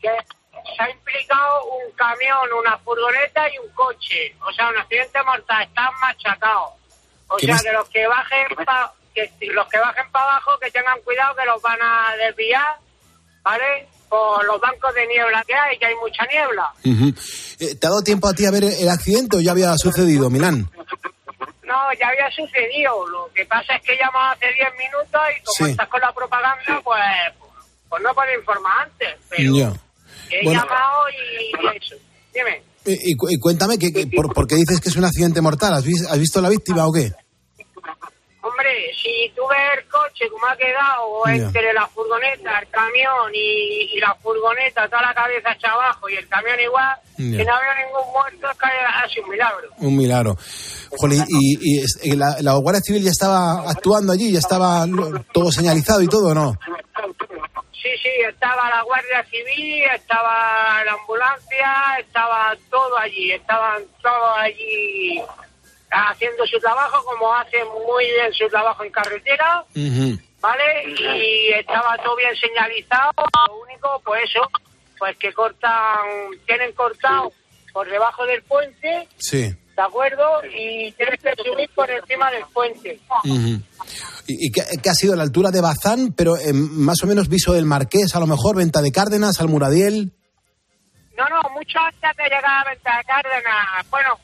[0.00, 4.34] que se ha implicado un camión, una furgoneta y un coche.
[4.48, 5.62] O sea, un accidente mortal.
[5.64, 6.70] Están machacados.
[7.28, 7.62] O ¿Qué sea, más?
[7.62, 11.44] que los que bajen pa- que los que bajen para abajo que tengan cuidado que
[11.44, 12.76] los van a desviar,
[13.42, 13.88] ¿vale?
[14.08, 16.72] Por los bancos de niebla que hay, que hay mucha niebla.
[17.58, 20.28] Eh, ¿Te ha dado tiempo a ti a ver el accidente o ya había sucedido,
[20.28, 20.70] Milán?
[21.64, 23.06] No, ya había sucedido.
[23.08, 25.70] Lo que pasa es que llamado hace 10 minutos y como Sí.
[25.72, 27.00] estás con la propaganda, pues,
[27.88, 29.08] pues no puedo informar antes.
[29.30, 29.72] Pero Ya.
[30.30, 30.60] he Bueno.
[30.62, 31.94] llamado y, y eso.
[32.34, 32.62] Dime.
[32.84, 35.72] Y, y y cuéntame, que, que- por, ¿por qué dices que es un accidente mortal?
[35.72, 37.12] ¿Has, vis- has visto la víctima o qué?
[38.44, 43.94] Hombre, si tú ves el coche como ha quedado entre la furgoneta, el camión y,
[43.94, 47.38] y la furgoneta, toda la cabeza hacia abajo y el camión igual, Ya.
[47.38, 49.68] si no había ningún muerto, es que ha sido un milagro.
[49.78, 50.36] Un milagro.
[50.98, 54.86] Jolín, y, y y la, la Guardia Civil ya estaba actuando allí, ya estaba
[55.32, 56.52] todo señalizado y todo, ¿o ¿no?
[57.72, 65.20] Sí, sí, estaba la Guardia Civil, estaba la ambulancia, estaba todo allí, estaban todos allí
[65.92, 69.64] haciendo su trabajo como hacen muy bien su trabajo en carretera,
[70.40, 70.84] ¿vale?
[70.88, 73.12] Y estaba todo bien señalizado,
[73.48, 74.40] lo único, pues eso,
[74.98, 76.00] pues que cortan,
[76.46, 77.32] tienen cortado
[77.72, 79.42] por debajo del puente, Sí.
[79.76, 80.42] ¿de acuerdo?
[80.46, 83.00] Y tienes que subir por encima del puente.
[83.24, 87.28] ¿Y, y qué, qué ha sido la altura de Bazán, pero eh, más o menos
[87.28, 90.12] viso del Marqués, a lo mejor, Venta de Cárdenas, Almuradiel?
[91.16, 94.18] No, no, mucho antes de llegar a Venta de Cárdenas, bueno,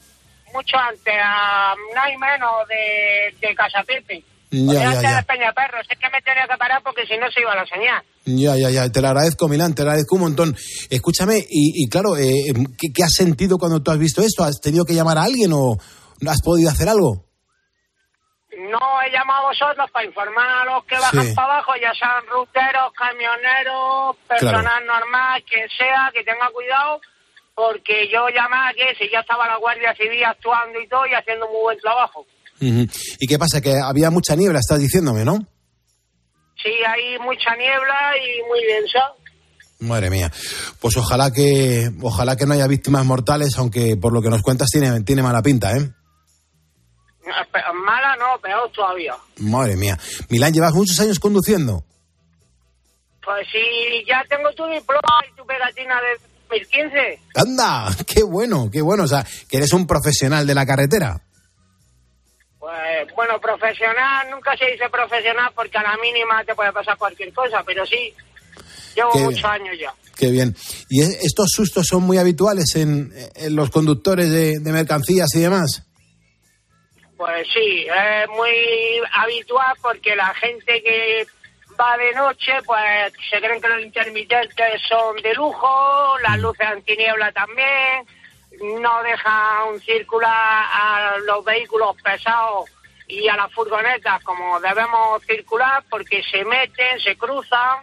[0.53, 4.23] mucho antes, a no hay menos de, de Casa Pepe.
[4.51, 5.17] Ya, ya, ya.
[5.17, 8.03] de Peñaperro, es que me tenía que parar porque si no se iba la señal.
[8.25, 10.57] Ya, ya, ya, te lo agradezco, Milán, te lo agradezco un montón.
[10.89, 14.45] Escúchame, y, y claro, eh, ¿qué, qué has sentido cuando tú has visto esto?
[14.45, 15.77] ¿Has tenido que llamar a alguien o
[16.27, 17.27] has podido hacer algo?
[18.59, 21.35] No he llamado a vosotros para informar a los que bajan Sí.
[21.35, 27.01] para abajo, ya sean ruteros, camioneros, personal normal, quien sea, que tenga cuidado,
[27.59, 31.47] porque yo llamé que si ya estaba la Guardia Civil actuando y todo y haciendo
[31.49, 32.25] muy buen trabajo.
[32.61, 33.61] ¿Y qué pasa?
[33.61, 35.39] Que había mucha niebla, estás diciéndome, ¿no?
[36.63, 39.01] Sí, hay mucha niebla y muy densa.
[39.81, 40.31] Madre mía.
[40.81, 44.69] Pues ojalá que, ojalá que no haya víctimas mortales, aunque por lo que nos cuentas
[44.71, 45.91] tiene, tiene mala pinta, ¿eh?
[47.53, 49.15] Pe- Mala no, peor todavía.
[49.39, 49.99] Madre mía.
[50.31, 51.85] Milán, llevas muchos años conduciendo.
[53.25, 57.89] Pues si ya tengo tu diploma y tu pegatina de 2015, ¡Anda!
[58.07, 59.05] ¡Qué bueno, qué bueno!
[59.05, 61.21] O sea, que eres un profesional de la carretera.
[62.59, 67.33] pues bueno, profesional, nunca se dice profesional porque a la mínima te puede pasar cualquier
[67.33, 68.13] cosa, pero sí,
[68.95, 69.47] llevo Qué muchos bien.
[69.47, 69.95] años ya.
[70.17, 70.57] Qué bien.
[70.91, 75.85] ¿Y estos sustos son muy habituales en, en los conductores de, de mercancías y demás?
[77.17, 78.51] Pues sí, es muy
[79.13, 81.27] habitual porque la gente que
[81.79, 87.33] va de noche, pues se creen que los intermitentes son de lujo, las luces antiniebla
[87.33, 88.07] también,
[88.81, 92.71] no dejan circular a los vehículos pesados
[93.07, 97.79] y a las furgonetas como debemos circular porque se meten, se cruzan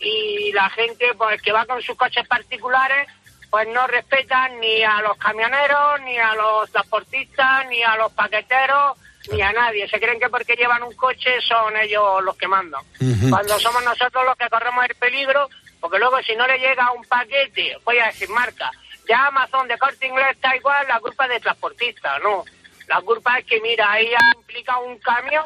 [0.00, 3.08] y la gente pues que va con sus coches particulares
[3.50, 8.98] pues no respetan ni a los camioneros, ni a los transportistas, ni a los paqueteros,
[9.32, 9.88] ni a nadie.
[9.88, 12.82] Se creen que porque llevan un coche son ellos los que mandan.
[13.30, 15.48] Cuando somos nosotros los que corremos el peligro,
[15.80, 18.70] porque luego si no le llega un paquete, voy a decir marca,
[19.08, 22.44] ya Amazon de corte inglés está igual, la culpa es del transportista, no.
[22.88, 25.44] La culpa es que, mira, ahí ha implicado un camión,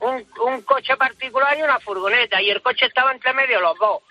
[0.00, 4.02] un, un coche particular y una furgoneta, y el coche estaba entre medio los dos.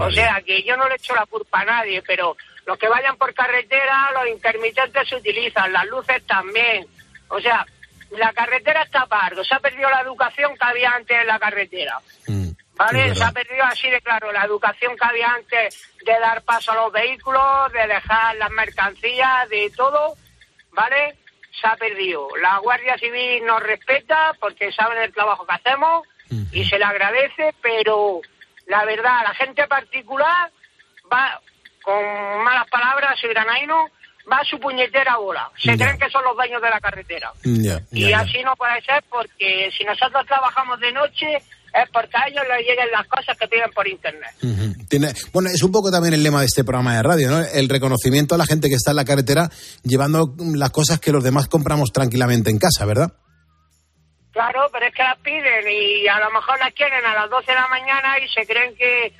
[0.00, 3.16] O sea, que yo no le echo la culpa a nadie, pero los que vayan
[3.16, 6.86] por carretera, los intermitentes se utilizan, las luces también.
[7.28, 7.64] O sea,
[8.10, 11.98] la carretera está pardo, se ha perdido la educación que había antes en la carretera.
[12.76, 13.14] ¿Vale?
[13.14, 16.74] Se ha perdido así de claro la educación que había antes de dar paso a
[16.74, 20.14] los vehículos, de dejar las mercancías, de todo,
[20.72, 21.16] ¿vale?
[21.58, 22.28] Se ha perdido.
[22.42, 26.06] La Guardia Civil nos respeta porque saben el trabajo que hacemos
[26.52, 28.20] y se le agradece, pero
[28.66, 30.50] la verdad, la gente particular
[31.10, 31.40] va,
[31.82, 32.04] con
[32.42, 33.88] malas palabras, soy granaino,
[34.30, 35.50] va a su puñetera bola.
[35.56, 37.32] Se creen que son los dueños de la carretera.
[37.92, 42.42] Y así no puede ser porque si nosotros trabajamos de noche es porque a ellos
[42.48, 44.30] les lleguen las cosas que piden por internet.
[44.88, 47.38] Tiene- bueno, es un poco también el lema de este programa de radio, ¿no?
[47.40, 49.50] El reconocimiento a la gente que está en la carretera
[49.82, 53.12] llevando las cosas que los demás compramos tranquilamente en casa, ¿verdad?
[54.32, 57.46] Claro, pero es que las piden y a lo mejor las quieren a las 12
[57.46, 59.12] de la mañana y se creen que,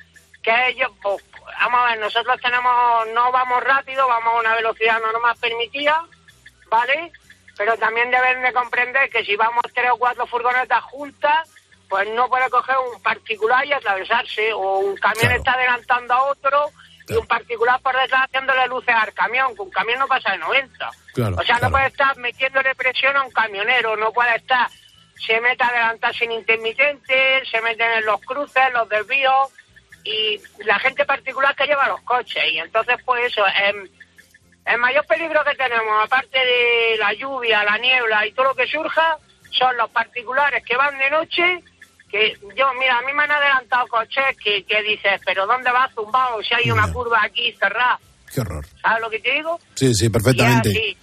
[0.43, 1.23] que ellos, pues,
[1.59, 6.03] vamos a ver, nosotros tenemos, no vamos rápido, vamos a una velocidad no más permitida,
[6.69, 7.11] ¿vale?
[7.57, 11.49] Pero también deben de comprender que si vamos tres o cuatro furgonetas juntas,
[11.89, 16.69] pues no puede coger un particular y atravesarse, o un camión está adelantando a otro
[17.09, 20.39] y un particular por detrás haciéndole luces al camión, que un camión no pasa de
[20.39, 20.91] 90.
[21.13, 21.63] Claro, o sea, claro.
[21.63, 24.67] no puede estar metiéndole presión a un camionero, no puede estar,
[25.25, 29.49] se mete a adelantar sin intermitente, se meten en los cruces, los desvíos,
[30.07, 32.43] y la gente particular que lleva los coches.
[32.51, 33.87] Y entonces, pues eso, em,
[34.65, 38.67] el mayor peligro que tenemos, aparte de la lluvia, la niebla y todo lo que
[38.67, 39.17] surja,
[39.51, 41.63] son los particulares que van de noche.
[42.09, 45.93] Que yo, mira, a mí me han adelantado coches que, que dices, pero ¿dónde vas
[45.93, 46.41] zumbado?
[46.41, 47.99] Si hay una curva aquí cerrada.
[48.33, 48.65] Qué horror.
[48.81, 49.59] ¿Sabes lo que te digo?
[49.75, 50.95] Sí, sí, perfectamente.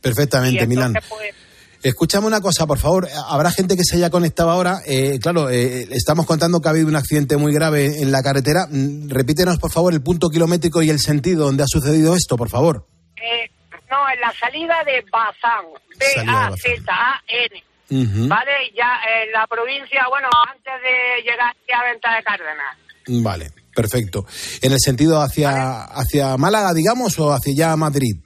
[0.00, 0.94] Perfectamente, Milán.
[1.08, 1.34] pues,
[1.82, 3.08] Escúchame una cosa, por favor.
[3.28, 4.80] Habrá gente que se haya conectado ahora.
[4.86, 8.66] Eh, claro, eh, estamos contando que ha habido un accidente muy grave en la carretera.
[8.70, 12.48] Mm, Repítenos, por favor, el punto kilométrico y el sentido donde ha sucedido esto, por
[12.48, 12.86] favor.
[13.16, 13.50] eh,
[13.90, 15.66] no, en la salida de Bazán.
[15.98, 17.62] B-A-Z-A-N.
[17.90, 18.28] Ujú.
[18.28, 18.50] ¿Vale?
[18.76, 18.88] Ya
[19.22, 22.76] en la provincia, bueno, antes de llegar a Venta de Cárdenas.
[23.22, 24.24] Vale, perfecto.
[24.62, 28.16] ¿En el sentido hacia, hacia Málaga, digamos, o hacia ya Madrid?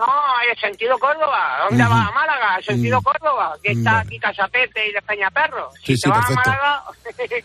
[0.00, 0.06] No,
[0.52, 1.58] el sentido Córdoba.
[1.68, 1.92] ¿Dónde Ujú.
[1.92, 2.56] vas a Málaga?
[2.58, 3.00] El sentido.
[3.02, 5.70] Córdoba, que está aquí Casa Pepe y de Peña Perro.
[5.84, 6.50] Sí, si sí, te vas perfecto.
[6.50, 6.82] a Málaga...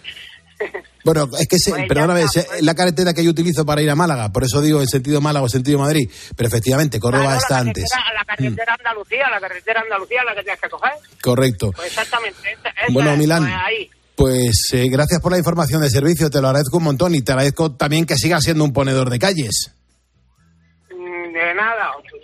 [1.03, 3.89] Bueno, es que, se- Pues perdóname, está, es la carretera que yo utilizo para ir
[3.91, 6.09] a Málaga, por eso digo en sentido Málaga o sentido Madrid.
[6.35, 7.83] Pero efectivamente, Córdoba Claro, está la antes.
[7.83, 7.87] Mm.
[7.93, 10.91] carretera, la carretera Andalucía, la carretera Andalucía es la que tienes que coger.
[11.21, 11.71] Correcto.
[11.75, 12.57] Pues exactamente.
[12.89, 13.43] Bueno, es, Milán.
[13.43, 13.89] pues ahí.
[14.15, 17.33] Pues eh, gracias por la información de servicio, te lo agradezco un montón y te
[17.33, 19.71] agradezco también que sigas siendo un ponedor de calles.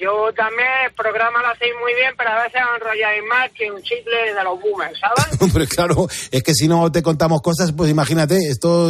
[0.02, 3.72] Yo también el programa lo hacéis muy bien, pero a veces os enrolláis más que
[3.72, 5.39] un chicle de los boomers, ¿sabes?
[5.41, 8.89] Hombre, claro, es que si no te contamos cosas, pues imagínate, esto,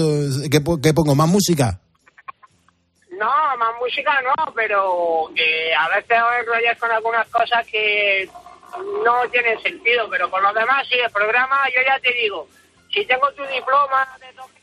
[0.50, 1.14] ¿qué, qué pongo?
[1.14, 1.82] ¿Más música?
[3.12, 8.30] No, más música no, pero que a veces os enrolláis con algunas cosas que
[9.04, 12.48] no tienen sentido, pero con los demás sí, el programa, yo ya te digo,
[12.90, 14.61] si tengo tu diploma de 2015,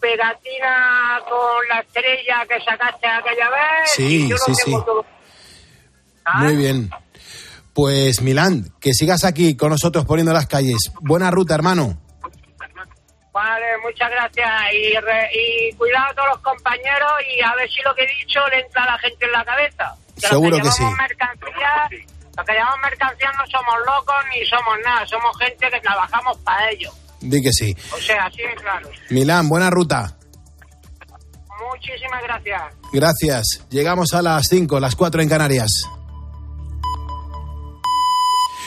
[0.00, 4.70] pegatina con la estrella que sacaste aquella vez, Sí, yo sí, sí.
[4.72, 5.04] todo.
[6.24, 6.38] ¿Ah?
[6.42, 6.90] Muy bien.
[7.74, 10.90] Pues Milán, que sigas aquí con nosotros poniendo las calles.
[11.00, 11.96] Buena ruta, hermano.
[13.32, 17.80] Vale, muchas gracias y, re- y cuidado a todos los compañeros y a ver si
[17.82, 19.94] lo que he dicho le entra a la gente en la cabeza.
[20.16, 20.82] Seguro que que sí.
[20.98, 21.90] mercancías,
[22.36, 26.68] los que llevamos mercancías no somos locos ni somos nada, somos gente que trabajamos para
[26.70, 26.90] ello.
[27.20, 27.76] Di que sí.
[27.92, 28.90] O sea, así de claro.
[29.10, 30.16] Milán, buena ruta.
[31.72, 32.62] Muchísimas gracias.
[32.92, 33.66] Gracias.
[33.70, 35.70] Llegamos a las 5, las 4 en Canarias.